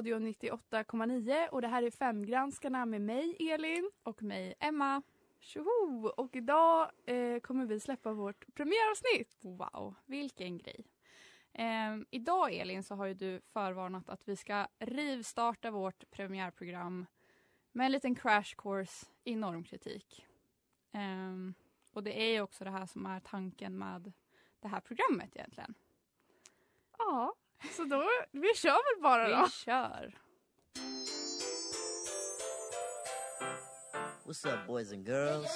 Studentradion 0.00 0.34
98,9 0.34 1.48
och 1.48 1.62
det 1.62 1.68
här 1.68 1.82
är 1.82 1.90
Femgranskarna 1.90 2.86
med 2.86 3.00
mig 3.00 3.36
Elin. 3.52 3.90
Och 4.02 4.22
mig, 4.22 4.54
Emma. 4.60 5.02
Tjoho! 5.40 6.08
Och 6.16 6.36
idag 6.36 6.90
eh, 7.06 7.40
kommer 7.40 7.66
vi 7.66 7.80
släppa 7.80 8.12
vårt 8.12 8.54
premiäravsnitt. 8.54 9.38
Wow, 9.40 9.94
vilken 10.06 10.58
grej. 10.58 10.84
Ehm, 11.52 12.06
idag 12.10 12.54
Elin 12.54 12.82
så 12.82 12.94
har 12.94 13.06
ju 13.06 13.14
du 13.14 13.40
förvarnat 13.40 14.08
att 14.08 14.28
vi 14.28 14.36
ska 14.36 14.66
rivstarta 14.78 15.70
vårt 15.70 16.10
premiärprogram 16.10 17.06
med 17.72 17.86
en 17.86 17.92
liten 17.92 18.14
crash 18.14 18.54
course 18.56 19.06
i 19.24 19.36
normkritik. 19.36 20.26
Ehm, 20.92 21.54
och 21.92 22.02
det 22.02 22.22
är 22.22 22.32
ju 22.32 22.40
också 22.40 22.64
det 22.64 22.70
här 22.70 22.86
som 22.86 23.06
är 23.06 23.20
tanken 23.20 23.78
med 23.78 24.12
det 24.60 24.68
här 24.68 24.80
programmet 24.80 25.36
egentligen. 25.36 25.74
Ja, 26.98 27.34
så 27.76 27.84
då, 27.84 28.04
vi 28.30 28.54
kör 28.54 28.94
väl 28.94 29.02
bara 29.02 29.28
då. 29.28 29.44
Vi 29.44 29.50
kör! 29.50 30.18
What's 34.24 34.54
up, 34.54 34.66
boys 34.66 34.92
and 34.92 35.08
girls? 35.08 35.50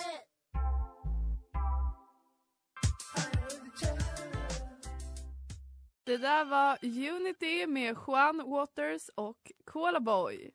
Det 6.04 6.16
där 6.16 6.44
var 6.44 6.78
Unity 6.82 7.66
med 7.66 7.96
Juan 8.06 8.50
Waters 8.50 9.08
och 9.14 9.52
Cola 9.64 10.00
Boy. 10.00 10.50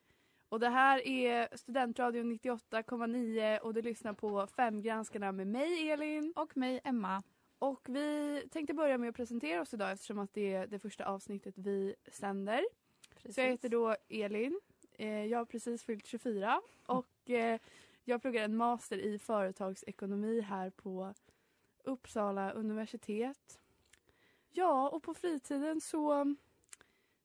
Och 0.50 0.60
det 0.60 0.70
här 0.70 1.08
är 1.08 1.58
Studentradion 1.58 2.32
98,9 2.32 3.60
och 3.60 3.74
du 3.74 3.82
lyssnar 3.82 4.14
på 4.14 4.48
Femgranskarna 4.48 5.32
med 5.32 5.48
mig 5.48 5.92
Elin. 5.92 6.34
Och 6.36 6.58
mig, 6.58 6.82
Emma. 6.84 7.24
Och 7.60 7.90
vi 7.90 8.44
tänkte 8.52 8.74
börja 8.74 8.98
med 8.98 9.10
att 9.10 9.16
presentera 9.16 9.62
oss 9.62 9.74
idag 9.74 9.92
eftersom 9.92 10.20
att 10.20 10.34
det 10.34 10.54
är 10.54 10.68
det 10.68 10.80
första 10.80 11.06
avsnittet 11.06 11.54
vi 11.58 11.96
sänder. 12.12 12.66
Precis. 13.16 13.36
Så 13.36 13.42
jag 13.42 13.48
heter 13.48 13.70
då 13.70 13.96
Elin. 14.10 14.60
Eh, 14.94 15.26
jag 15.26 15.38
har 15.38 15.46
precis 15.46 15.84
fyllt 15.84 16.06
24 16.06 16.62
och 16.86 17.30
eh, 17.30 17.60
jag 18.04 18.22
pluggar 18.22 18.44
en 18.44 18.58
master 18.58 18.98
i 18.98 19.20
företagsekonomi 19.20 20.42
här 20.42 20.70
på 20.70 21.14
Uppsala 21.84 22.52
universitet. 22.52 23.60
Ja, 24.52 24.90
och 24.90 25.04
på 25.04 25.14
fritiden 25.14 25.82
så 25.82 26.36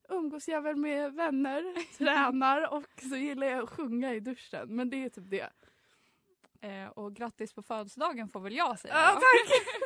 umgås 0.09 0.49
jag 0.49 0.62
väl 0.62 0.77
med 0.77 1.15
vänner, 1.15 1.94
tränar 1.99 2.73
och 2.75 3.03
så 3.11 3.17
gillar 3.17 3.47
jag 3.47 3.62
att 3.62 3.71
sjunga 3.71 4.15
i 4.15 4.21
duschen. 4.21 4.77
Men 4.77 4.91
det 4.91 5.05
är 5.05 5.09
typ 5.09 5.31
det. 5.31 5.50
Eh, 6.61 6.89
och 6.89 7.15
grattis 7.15 7.53
på 7.53 7.62
födelsedagen 7.62 8.28
får 8.28 8.41
väl 8.41 8.56
jag 8.56 8.78
säga. 8.78 8.94
Ja, 8.94 9.11
tack! 9.12 9.83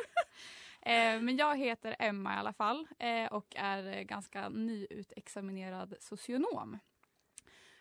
Eh, 0.81 1.21
men 1.21 1.37
jag 1.37 1.57
heter 1.57 1.95
Emma 1.99 2.33
i 2.35 2.37
alla 2.37 2.53
fall 2.53 2.87
eh, 2.99 3.25
och 3.25 3.55
är 3.55 4.03
ganska 4.03 4.49
nyutexaminerad 4.49 5.95
socionom. 5.99 6.77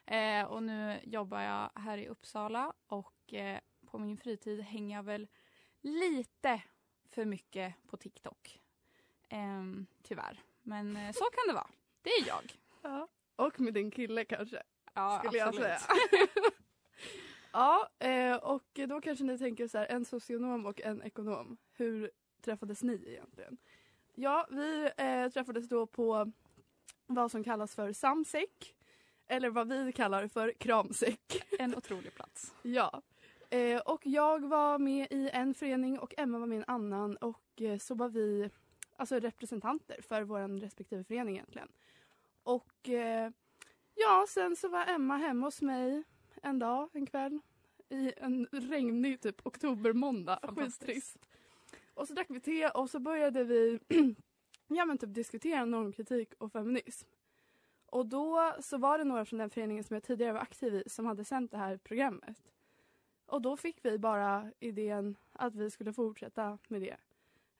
Eh, 0.07 0.45
och 0.45 0.63
nu 0.63 1.01
jobbar 1.03 1.41
jag 1.41 1.71
här 1.75 1.99
i 1.99 2.09
Uppsala 2.09 2.73
och 2.87 3.15
på 3.87 3.99
min 3.99 4.17
fritid 4.17 4.61
hänger 4.61 4.97
jag 4.97 5.03
väl 5.03 5.29
lite 5.81 6.63
för 7.11 7.25
mycket 7.25 7.75
på 7.87 7.97
TikTok. 7.97 8.61
Ehm, 9.29 9.87
tyvärr. 10.03 10.43
Men 10.63 11.15
så 11.15 11.25
kan 11.25 11.49
det 11.49 11.53
vara. 11.53 11.71
Det 12.03 12.11
är 12.11 12.27
jag. 12.27 12.57
Ja. 12.83 13.09
Och 13.37 13.61
med 13.61 13.75
din 13.75 13.91
kille 13.91 14.25
kanske. 14.25 14.63
Ja, 14.95 15.19
skulle 15.19 15.39
jag 15.39 15.49
absolut. 15.49 15.69
säga. 15.69 16.27
ja, 17.53 17.91
och 18.43 18.81
då 18.89 19.01
kanske 19.01 19.25
ni 19.25 19.39
tänker 19.39 19.69
så 19.69 19.79
här, 19.79 19.87
en 19.87 20.05
socionom 20.05 20.67
och 20.67 20.81
en 20.81 21.03
ekonom. 21.03 21.57
Hur 21.73 22.11
träffades 22.43 22.83
ni 22.83 23.05
egentligen? 23.07 23.57
Ja, 24.15 24.47
vi 24.51 24.91
eh, 24.97 25.29
träffades 25.29 25.69
då 25.69 25.87
på 25.87 26.33
vad 27.07 27.31
som 27.31 27.45
kallas 27.45 27.75
för 27.75 27.93
samsäck. 27.93 28.75
Eller 29.27 29.51
vad 29.51 29.69
vi 29.69 29.93
kallar 29.93 30.29
för 30.29 30.53
kramsäck. 30.53 31.45
En 31.59 31.77
otrolig 31.77 32.15
plats. 32.15 32.55
Ja. 32.63 33.03
Eh, 33.51 33.81
och 33.81 34.07
jag 34.07 34.49
var 34.49 34.79
med 34.79 35.07
i 35.11 35.31
en 35.33 35.55
förening 35.55 35.99
och 35.99 36.15
Emma 36.17 36.39
var 36.39 36.47
med 36.47 36.57
i 36.57 36.59
en 36.59 36.65
annan 36.67 37.17
och 37.17 37.63
eh, 37.63 37.79
så 37.79 37.95
var 37.95 38.09
vi 38.09 38.51
alltså 38.97 39.19
representanter 39.19 40.03
för 40.03 40.23
vår 40.23 40.61
respektive 40.61 41.05
förening 41.05 41.35
egentligen. 41.35 41.69
Och 42.43 42.89
eh, 42.89 43.31
ja, 43.95 44.27
sen 44.29 44.57
så 44.57 44.69
var 44.69 44.87
Emma 44.87 45.17
hemma 45.17 45.47
hos 45.47 45.63
mig 45.63 46.03
en 46.43 46.59
dag, 46.59 46.89
en 46.93 47.07
kväll 47.07 47.41
i 47.89 48.13
en 48.17 48.47
regnig 48.53 49.21
typ 49.21 49.47
oktobermåndag. 49.47 50.41
Skittrist. 50.57 51.19
Och 51.99 52.09
så 52.09 52.15
drack 52.15 52.27
vi 52.31 52.41
te 52.41 52.69
och 52.69 52.91
så 52.91 52.99
började 52.99 53.45
vi 53.45 53.79
ja, 54.69 54.85
men 54.85 54.99
typ 54.99 55.15
diskutera 55.15 55.65
normkritik 55.65 56.35
och 56.39 56.53
feminism. 56.53 57.09
Och 57.87 58.07
då 58.07 58.55
så 58.61 58.79
var 58.79 58.99
det 58.99 59.05
några 59.05 59.25
från 59.25 59.39
den 59.39 59.51
föreningen 59.51 59.85
som 59.85 59.95
jag 59.95 60.03
tidigare 60.03 60.33
var 60.33 60.41
aktiv 60.41 60.75
i 60.75 60.83
som 60.87 61.07
hade 61.07 61.25
sänt 61.25 61.51
det 61.51 61.57
här 61.57 61.77
programmet. 61.77 62.53
Och 63.27 63.43
då 63.43 63.57
fick 63.57 63.85
vi 63.85 63.99
bara 63.99 64.53
idén 64.61 65.17
att 65.33 65.55
vi 65.55 65.71
skulle 65.71 65.93
fortsätta 65.93 66.59
med 66.69 66.81
det. 66.81 66.97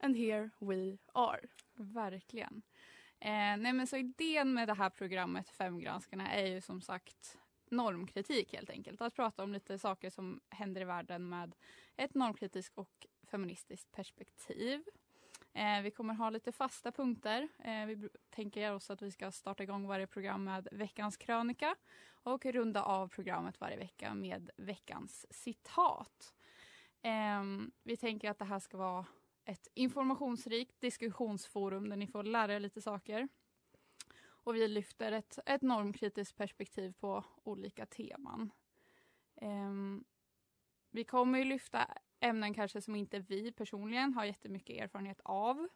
And 0.01 0.17
here 0.17 0.51
we 0.59 0.99
are. 1.13 1.41
Verkligen. 1.75 2.63
Eh, 3.21 3.57
nej 3.59 3.73
men 3.73 3.87
så 3.87 3.97
idén 3.97 4.55
med 4.55 4.69
det 4.69 4.75
här 4.75 4.91
programmet 4.91 5.49
Femgranskarna 5.49 6.33
är 6.33 6.47
ju 6.47 6.61
som 6.61 6.81
sagt 6.81 7.39
normkritik 7.71 8.53
helt 8.53 8.71
enkelt. 8.71 9.01
Att 9.01 9.15
prata 9.15 9.43
om 9.43 9.53
lite 9.53 9.79
saker 9.79 10.11
som 10.11 10.41
händer 10.49 10.81
i 10.81 10.85
världen 10.85 11.29
med 11.29 11.55
ett 11.97 12.15
normkritiskt 12.15 12.79
och 12.79 13.07
feministiskt 13.31 13.93
perspektiv. 13.93 14.85
Eh, 15.53 15.83
vi 15.83 15.91
kommer 15.91 16.15
ha 16.15 16.31
lite 16.31 16.53
fasta 16.53 16.93
punkter. 16.93 17.49
Eh, 17.59 17.87
vi 17.87 18.09
tänker 18.31 18.75
oss 18.75 18.91
att 18.91 19.03
vi 19.03 19.11
ska 19.11 19.31
starta 19.31 19.63
igång 19.63 19.87
varje 19.87 20.07
program 20.07 20.45
med 20.45 20.69
veckans 20.73 21.17
krönika 21.17 21.77
och 22.23 22.47
runda 22.47 22.83
av 22.83 23.09
programmet 23.09 23.61
varje 23.61 23.77
vecka 23.77 24.15
med 24.15 24.51
veckans 24.57 25.27
citat. 25.31 26.35
Eh, 27.03 27.43
vi 27.83 27.97
tänker 27.97 28.31
att 28.31 28.39
det 28.39 28.45
här 28.45 28.59
ska 28.59 28.77
vara 28.77 29.07
ett 29.45 29.69
informationsrikt 29.75 30.81
diskussionsforum 30.81 31.89
där 31.89 31.97
ni 31.97 32.07
får 32.07 32.23
lära 32.23 32.55
er 32.55 32.61
lite 32.61 32.83
saker. 32.83 33.29
Och 34.21 34.55
vi 34.55 34.69
lyfter 34.69 35.13
ett, 35.13 35.39
ett 35.47 35.63
normkritiskt 35.63 36.37
perspektiv 36.37 36.93
på 37.01 37.25
olika 37.45 37.87
teman. 37.87 38.51
Ehm, 39.37 40.05
vi 40.91 41.05
kommer 41.05 41.39
ju 41.39 41.45
lyfta 41.45 41.89
ämnen 42.21 42.55
kanske 42.55 42.81
som 42.81 42.97
inte 42.97 43.19
vi 43.19 43.53
personligen 43.53 44.15
har 44.15 44.25
jättemycket 44.25 44.83
erfarenhet 44.83 45.21
av. 45.25 45.69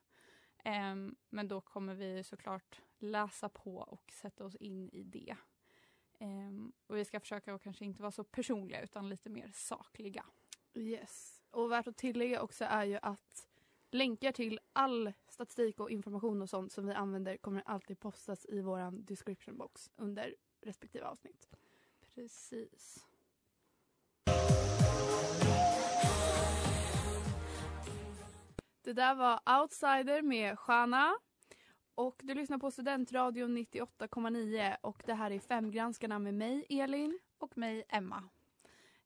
Ehm, 0.64 1.16
men 1.30 1.48
då 1.48 1.60
kommer 1.60 1.94
vi 1.94 2.24
såklart 2.24 2.80
läsa 2.98 3.48
på 3.48 3.76
och 3.76 4.12
sätta 4.12 4.44
oss 4.44 4.56
in 4.56 4.88
i 4.88 5.02
det. 5.02 5.36
Ehm, 6.18 6.72
Och 6.86 6.96
vi 6.96 7.04
ska 7.04 7.20
försöka 7.20 7.54
att 7.54 7.62
kanske 7.62 7.84
inte 7.84 8.02
vara 8.02 8.12
så 8.12 8.24
personliga 8.24 8.82
utan 8.82 9.08
lite 9.08 9.30
mer 9.30 9.50
sakliga. 9.54 10.24
Yes. 10.74 11.42
Och 11.50 11.72
värt 11.72 11.86
att 11.86 11.96
tillägga 11.96 12.42
också 12.42 12.64
är 12.64 12.84
ju 12.84 12.98
att 13.02 13.48
länkar 13.90 14.32
till 14.32 14.60
all 14.72 15.12
statistik 15.28 15.80
och 15.80 15.90
information 15.90 16.42
och 16.42 16.50
sånt 16.50 16.72
som 16.72 16.86
vi 16.86 16.92
använder 16.92 17.36
kommer 17.36 17.62
alltid 17.66 18.00
postas 18.00 18.46
i 18.48 18.60
våran 18.60 19.04
description 19.04 19.58
box 19.58 19.90
under 19.96 20.34
respektive 20.60 21.06
avsnitt. 21.06 21.48
Precis. 22.14 23.06
Det 28.92 28.96
där 28.96 29.14
var 29.14 29.60
Outsider 29.60 30.22
med 30.22 30.58
Shana. 30.58 31.14
Och 31.94 32.20
du 32.24 32.34
lyssnar 32.34 32.58
på 32.58 32.70
Studentradion 32.70 33.58
98,9 33.58 34.76
och 34.80 35.02
det 35.06 35.14
här 35.14 35.30
är 35.30 35.38
Femgranskarna 35.38 36.18
med 36.18 36.34
mig, 36.34 36.66
Elin. 36.68 37.18
Och 37.38 37.58
mig, 37.58 37.84
Emma. 37.88 38.28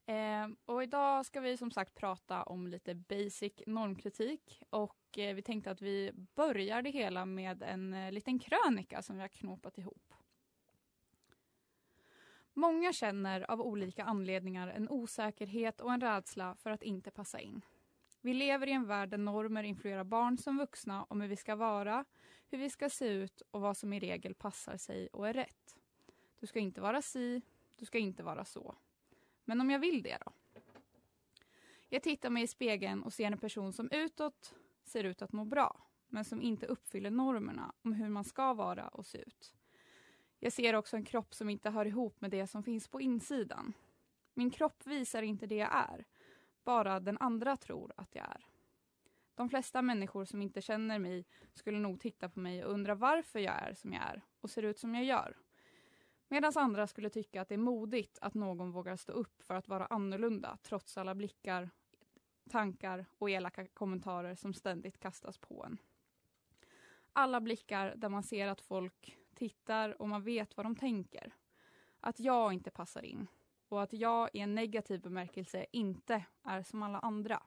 Eh, 0.07 0.49
och 0.65 0.83
idag 0.83 1.27
ska 1.27 1.41
vi 1.41 1.57
som 1.57 1.71
sagt 1.71 1.95
prata 1.95 2.43
om 2.43 2.67
lite 2.67 2.95
basic 2.95 3.53
normkritik 3.67 4.63
och 4.71 5.19
eh, 5.19 5.35
vi 5.35 5.43
tänkte 5.43 5.71
att 5.71 5.83
vi 5.83 6.13
börjar 6.15 6.83
det 6.83 6.91
hela 6.91 7.27
med 7.27 7.63
en 7.63 7.95
eh, 7.95 8.13
liten 8.13 8.39
krönika 8.39 9.03
som 9.03 9.17
vi 9.17 9.23
har 9.23 9.29
knopat 9.29 9.79
ihop. 9.79 10.15
Många 12.53 12.93
känner 12.93 13.51
av 13.51 13.61
olika 13.61 14.05
anledningar 14.05 14.69
en 14.69 14.89
osäkerhet 14.89 15.81
och 15.81 15.93
en 15.93 16.01
rädsla 16.01 16.55
för 16.55 16.71
att 16.71 16.83
inte 16.83 17.11
passa 17.11 17.41
in. 17.41 17.63
Vi 18.27 18.35
lever 18.35 18.67
i 18.67 18.73
en 18.73 18.87
värld 18.87 19.09
där 19.09 19.19
normer 19.19 19.63
influerar 19.63 20.05
barn 20.05 20.39
som 20.39 20.59
vuxna 20.59 21.05
om 21.05 21.21
hur 21.21 21.29
vi 21.29 21.37
ska 21.37 21.57
vara, 21.57 22.05
hur 22.51 22.59
vi 22.59 22.71
ska 22.71 22.91
se 22.91 23.09
ut 23.09 23.43
och 23.51 23.61
vad 23.61 23.77
som 23.77 23.93
i 23.93 24.01
regel 24.01 24.35
passar 24.35 24.77
sig 24.77 25.09
och 25.13 25.29
är 25.29 25.33
rätt. 25.33 25.77
Du 26.41 26.47
ska 26.47 26.59
inte 26.59 26.81
vara 26.81 27.03
si, 27.03 27.43
du 27.77 27.87
ska 27.87 27.99
inte 27.99 28.23
vara 28.23 28.45
så. 28.45 28.75
Men 29.45 29.61
om 29.61 29.71
jag 29.71 29.79
vill 29.79 30.03
det 30.03 30.19
då? 30.25 30.33
Jag 31.89 32.03
tittar 32.03 32.31
mig 32.31 32.43
i 32.43 32.47
spegeln 32.47 33.03
och 33.03 33.13
ser 33.13 33.27
en 33.27 33.39
person 33.39 33.73
som 33.73 33.91
utåt 33.91 34.55
ser 34.85 35.05
ut 35.05 35.23
att 35.23 35.33
må 35.33 35.45
bra, 35.45 35.83
men 36.09 36.25
som 36.25 36.43
inte 36.43 36.67
uppfyller 36.67 37.11
normerna 37.11 37.73
om 37.83 37.93
hur 37.93 38.09
man 38.09 38.25
ska 38.25 38.55
vara 38.55 38.89
och 38.89 39.07
se 39.07 39.19
ut. 39.19 39.55
Jag 40.39 40.53
ser 40.53 40.75
också 40.75 40.97
en 40.97 41.05
kropp 41.05 41.35
som 41.35 41.49
inte 41.49 41.71
hör 41.71 41.87
ihop 41.87 42.21
med 42.21 42.31
det 42.31 42.47
som 42.47 42.63
finns 42.63 42.89
på 42.89 43.01
insidan. 43.01 43.73
Min 44.35 44.51
kropp 44.51 44.87
visar 44.87 45.23
inte 45.23 45.47
det 45.47 45.57
jag 45.57 45.75
är, 45.75 46.05
bara 46.67 47.01
den 47.01 47.19
andra 47.19 47.57
tror 47.57 47.93
att 47.97 48.15
jag 48.15 48.25
är. 48.25 48.47
De 49.35 49.49
flesta 49.49 49.83
människor 49.83 50.25
som 50.25 50.43
inte 50.43 50.63
känner 50.63 50.99
mig 50.99 51.25
skulle 51.55 51.79
nog 51.79 52.01
titta 52.01 52.29
på 52.29 52.41
mig 52.41 52.65
och 52.65 52.73
undra 52.73 52.95
varför 52.95 53.39
jag 53.39 53.55
är 53.55 53.75
som 53.75 53.93
jag 53.93 54.03
är 54.03 54.23
och 54.41 54.51
ser 54.51 54.63
ut 54.63 54.79
som 54.79 54.95
jag 54.95 55.05
gör. 55.05 55.37
Medan 56.29 56.53
andra 56.55 56.87
skulle 56.87 57.11
tycka 57.11 57.43
att 57.43 57.49
det 57.49 57.55
är 57.55 57.59
modigt 57.59 58.19
att 58.21 58.35
någon 58.35 58.73
vågar 58.73 58.97
stå 58.97 59.13
upp 59.13 59.43
för 59.43 59.55
att 59.55 59.69
vara 59.69 59.87
annorlunda 59.87 60.59
trots 60.63 60.99
alla 60.99 61.15
blickar, 61.15 61.71
tankar 62.51 63.07
och 63.19 63.31
elaka 63.31 63.67
kommentarer 63.67 64.35
som 64.35 64.55
ständigt 64.55 64.99
kastas 64.99 65.39
på 65.39 65.65
en. 65.65 65.79
Alla 67.13 67.41
blickar 67.41 67.95
där 67.97 68.09
man 68.09 68.23
ser 68.23 68.49
att 68.49 68.61
folk 68.61 69.19
tittar 69.35 70.03
och 70.03 70.09
man 70.09 70.23
vet 70.23 70.57
vad 70.57 70.67
de 70.67 70.77
tänker. 70.77 71.35
Att 72.01 72.21
jag 72.21 72.53
inte 72.53 72.71
passar 72.71 73.03
in 73.03 73.27
och 73.69 73.83
att 73.83 73.93
jag 73.93 74.31
i 74.33 74.41
en 74.41 74.55
negativ 74.55 75.01
bemärkelse 75.01 75.67
inte 75.73 76.25
är 76.45 76.63
som 76.63 76.83
alla 76.83 76.99
andra. 76.99 77.43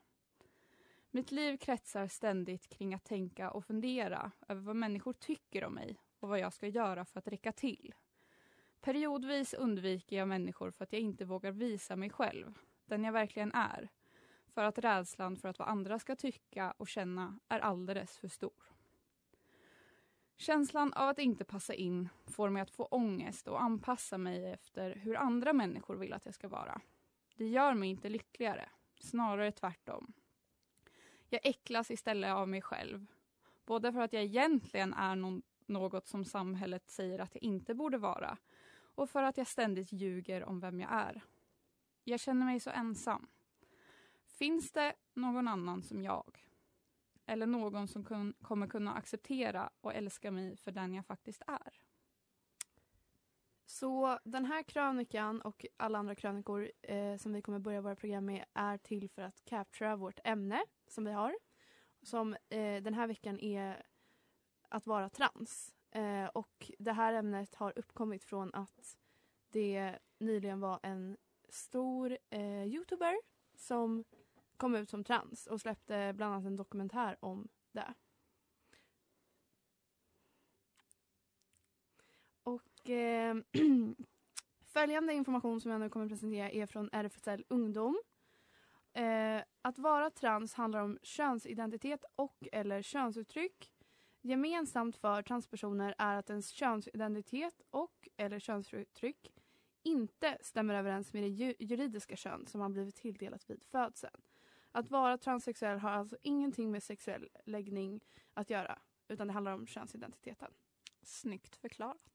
Mitt 1.12 1.32
liv 1.32 1.58
kretsar 1.58 2.08
ständigt 2.08 2.70
kring 2.70 2.94
att 2.94 3.04
tänka 3.04 3.52
och 3.52 3.66
fundera 3.66 4.32
över 4.48 4.62
vad 4.62 4.76
människor 4.76 5.14
tycker 5.14 5.64
om 5.64 5.74
mig 5.74 5.98
och 6.20 6.30
vad 6.30 6.40
jag 6.40 6.54
ska 6.54 6.68
göra 6.68 7.06
för 7.06 7.20
att 7.20 7.28
räcka 7.28 7.52
till. 7.52 7.94
Periodvis 8.82 9.54
undviker 9.54 10.18
jag 10.18 10.28
människor 10.28 10.72
för 10.72 10.84
att 10.84 10.94
jag 10.94 11.02
inte 11.02 11.26
vågar 11.26 11.52
visa 11.52 11.96
mig 11.96 12.10
själv, 12.10 12.60
den 12.86 13.04
jag 13.04 13.14
verkligen 13.14 13.52
är. 13.52 13.90
För 14.54 14.64
att 14.64 14.78
rädslan 14.78 15.38
för 15.38 15.50
att 15.50 15.60
vad 15.60 15.68
andra 15.68 16.00
ska 16.00 16.16
tycka 16.16 16.74
och 16.78 16.88
känna 16.88 17.40
är 17.48 17.60
alldeles 17.60 18.18
för 18.18 18.28
stor. 18.28 18.79
Känslan 20.42 20.94
av 20.94 21.10
att 21.10 21.20
inte 21.20 21.44
passa 21.44 21.74
in 21.74 22.10
får 22.26 22.50
mig 22.50 22.62
att 22.62 22.72
få 22.72 22.86
ångest 22.86 23.48
och 23.48 23.62
anpassa 23.62 24.18
mig 24.18 24.52
efter 24.52 24.96
hur 24.96 25.16
andra 25.16 25.54
människor 25.54 25.96
vill 25.96 26.14
att 26.14 26.26
jag 26.26 26.36
ska 26.36 26.48
vara. 26.48 26.82
Det 27.36 27.48
gör 27.48 27.74
mig 27.74 27.90
inte 27.90 28.10
lyckligare, 28.10 28.70
snarare 29.00 29.52
tvärtom. 29.52 30.14
Jag 31.30 31.42
äcklas 31.44 31.92
istället 31.92 32.32
av 32.32 32.48
mig 32.50 32.62
själv. 32.62 33.06
Både 33.66 33.94
för 33.94 34.00
att 34.00 34.14
jag 34.14 34.24
egentligen 34.24 34.94
är 34.94 35.16
no 35.16 35.42
något 35.66 36.08
som 36.08 36.26
samhället 36.26 36.90
säger 36.90 37.20
att 37.20 37.36
jag 37.36 37.44
inte 37.44 37.74
borde 37.74 37.98
vara 37.98 38.38
och 38.96 39.10
för 39.10 39.24
att 39.24 39.38
jag 39.38 39.48
ständigt 39.48 39.94
ljuger 39.94 40.44
om 40.44 40.60
vem 40.60 40.80
jag 40.80 40.92
är. 40.92 41.22
Jag 42.04 42.20
känner 42.20 42.46
mig 42.46 42.60
så 42.60 42.70
ensam. 42.70 43.28
Finns 44.26 44.72
det 44.72 44.94
någon 45.14 45.48
annan 45.48 45.84
som 45.84 46.04
jag? 46.04 46.49
Eller 47.30 47.48
någon 47.48 47.88
som 47.88 48.04
kun, 48.06 48.34
kommer 48.42 48.68
kunna 48.68 48.94
acceptera 48.94 49.70
och 49.82 49.94
älska 49.94 50.32
mig 50.32 50.58
för 50.58 50.72
den 50.72 50.94
jag 50.94 51.06
faktiskt 51.06 51.42
är? 51.48 51.74
Så 53.66 54.20
den 54.24 54.46
här 54.46 54.64
krönikan 54.64 55.42
och 55.42 55.66
alla 55.78 56.00
andra 56.00 56.16
krönikor 56.16 56.72
eh, 56.82 57.18
som 57.18 57.34
vi 57.34 57.42
kommer 57.42 57.60
börja 57.60 57.82
våra 57.82 57.96
program 57.96 58.26
med 58.26 58.46
är 58.54 58.78
till 58.78 59.10
för 59.10 59.22
att 59.22 59.46
captura 59.46 59.96
vårt 59.96 60.20
ämne 60.24 60.64
som 60.88 61.06
vi 61.06 61.12
har. 61.12 61.36
Som 62.02 62.34
eh, 62.34 62.84
den 62.84 62.94
här 62.94 63.08
veckan 63.08 63.40
är 63.40 63.86
att 64.70 64.88
vara 64.88 65.10
trans. 65.10 65.76
Eh, 65.92 66.26
och 66.26 66.72
det 66.80 66.92
här 66.92 67.14
ämnet 67.14 67.56
har 67.56 67.74
uppkommit 67.80 68.24
från 68.24 68.54
att 68.54 68.98
det 69.50 70.00
nyligen 70.20 70.60
var 70.60 70.80
en 70.84 71.18
stor 71.50 72.18
eh, 72.30 72.64
youtuber 72.64 73.16
som 73.56 74.04
kom 74.60 74.76
ut 74.76 74.90
som 74.90 75.04
trans 75.04 75.48
och 75.48 75.62
släppte 75.62 76.14
bland 76.16 76.34
annat 76.34 76.46
en 76.46 76.56
dokumentär 76.56 77.18
om 77.20 77.48
det. 77.72 77.94
Och 82.44 82.90
eh, 82.90 83.36
följande 84.66 85.14
information 85.14 85.62
som 85.62 85.72
jag 85.72 85.82
nu 85.82 85.90
kommer 85.90 86.06
att 86.06 86.12
presentera 86.12 86.50
är 86.50 86.66
från 86.66 86.90
RFSL 86.92 87.46
Ungdom. 87.48 88.00
Eh, 88.94 89.42
att 89.62 89.80
vara 89.80 90.10
trans 90.10 90.54
handlar 90.54 90.80
om 90.80 91.00
könsidentitet 91.04 92.06
och 92.16 92.48
eller 92.52 92.82
könsuttryck. 92.82 93.72
Gemensamt 94.22 94.98
för 94.98 95.22
transpersoner 95.22 95.96
är 95.98 96.16
att 96.16 96.30
ens 96.30 96.50
könsidentitet 96.50 97.62
och 97.70 98.08
eller 98.18 98.40
könsuttryck 98.40 99.32
inte 99.84 100.38
stämmer 100.42 100.74
överens 100.74 101.14
med 101.14 101.24
det 101.24 101.56
juridiska 101.60 102.16
kön 102.16 102.48
som 102.48 102.60
man 102.60 102.74
blivit 102.74 102.96
tilldelat 102.96 103.50
vid 103.50 103.64
födseln. 103.64 104.22
Att 104.80 104.92
vara 104.92 105.18
transsexuell 105.18 105.80
har 105.80 105.90
alltså 105.90 106.18
ingenting 106.22 106.72
med 106.72 106.84
sexuell 106.84 107.30
läggning 107.46 108.02
att 108.34 108.50
göra 108.50 108.80
utan 109.08 109.28
det 109.28 109.34
handlar 109.34 109.54
om 109.54 109.68
könsidentiteten. 109.68 110.52
Snyggt 111.04 111.56
förklarat. 111.56 112.06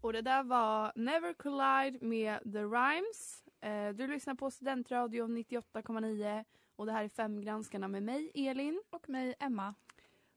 Och 0.00 0.12
det 0.12 0.22
där 0.22 0.42
var 0.42 0.92
Never 0.94 1.32
Collide 1.32 2.06
med 2.06 2.52
The 2.52 2.62
Rhymes. 2.62 3.44
Eh, 3.60 3.88
du 3.88 4.06
lyssnar 4.06 4.34
på 4.34 4.50
Studentradion 4.50 5.38
98,9 5.38 6.44
och 6.76 6.86
det 6.86 6.92
här 6.92 7.04
är 7.04 7.08
Femgranskarna 7.08 7.88
med 7.88 8.02
mig, 8.02 8.30
Elin. 8.34 8.82
Och 8.90 9.08
mig, 9.08 9.34
Emma. 9.40 9.74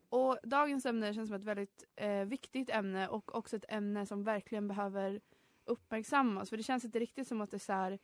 Och 0.09 0.37
dagens 0.43 0.85
ämne 0.85 1.13
känns 1.13 1.29
som 1.29 1.35
ett 1.35 1.43
väldigt 1.43 1.83
eh, 1.95 2.25
viktigt 2.25 2.69
ämne 2.69 3.07
och 3.07 3.35
också 3.35 3.55
ett 3.55 3.65
ämne 3.67 4.05
som 4.05 4.23
verkligen 4.23 4.67
behöver 4.67 5.21
uppmärksammas. 5.65 6.49
För 6.49 6.57
det 6.57 6.63
känns 6.63 6.85
inte 6.85 6.99
riktigt 6.99 7.27
som 7.27 7.41
att 7.41 7.51
det 7.51 7.59
så 7.59 7.73
här, 7.73 7.99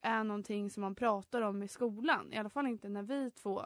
är 0.00 0.24
någonting 0.24 0.70
som 0.70 0.80
man 0.80 0.94
pratar 0.94 1.42
om 1.42 1.62
i 1.62 1.68
skolan. 1.68 2.32
I 2.32 2.36
alla 2.36 2.48
fall 2.48 2.66
inte 2.66 2.88
när 2.88 3.02
vi 3.02 3.30
två 3.30 3.62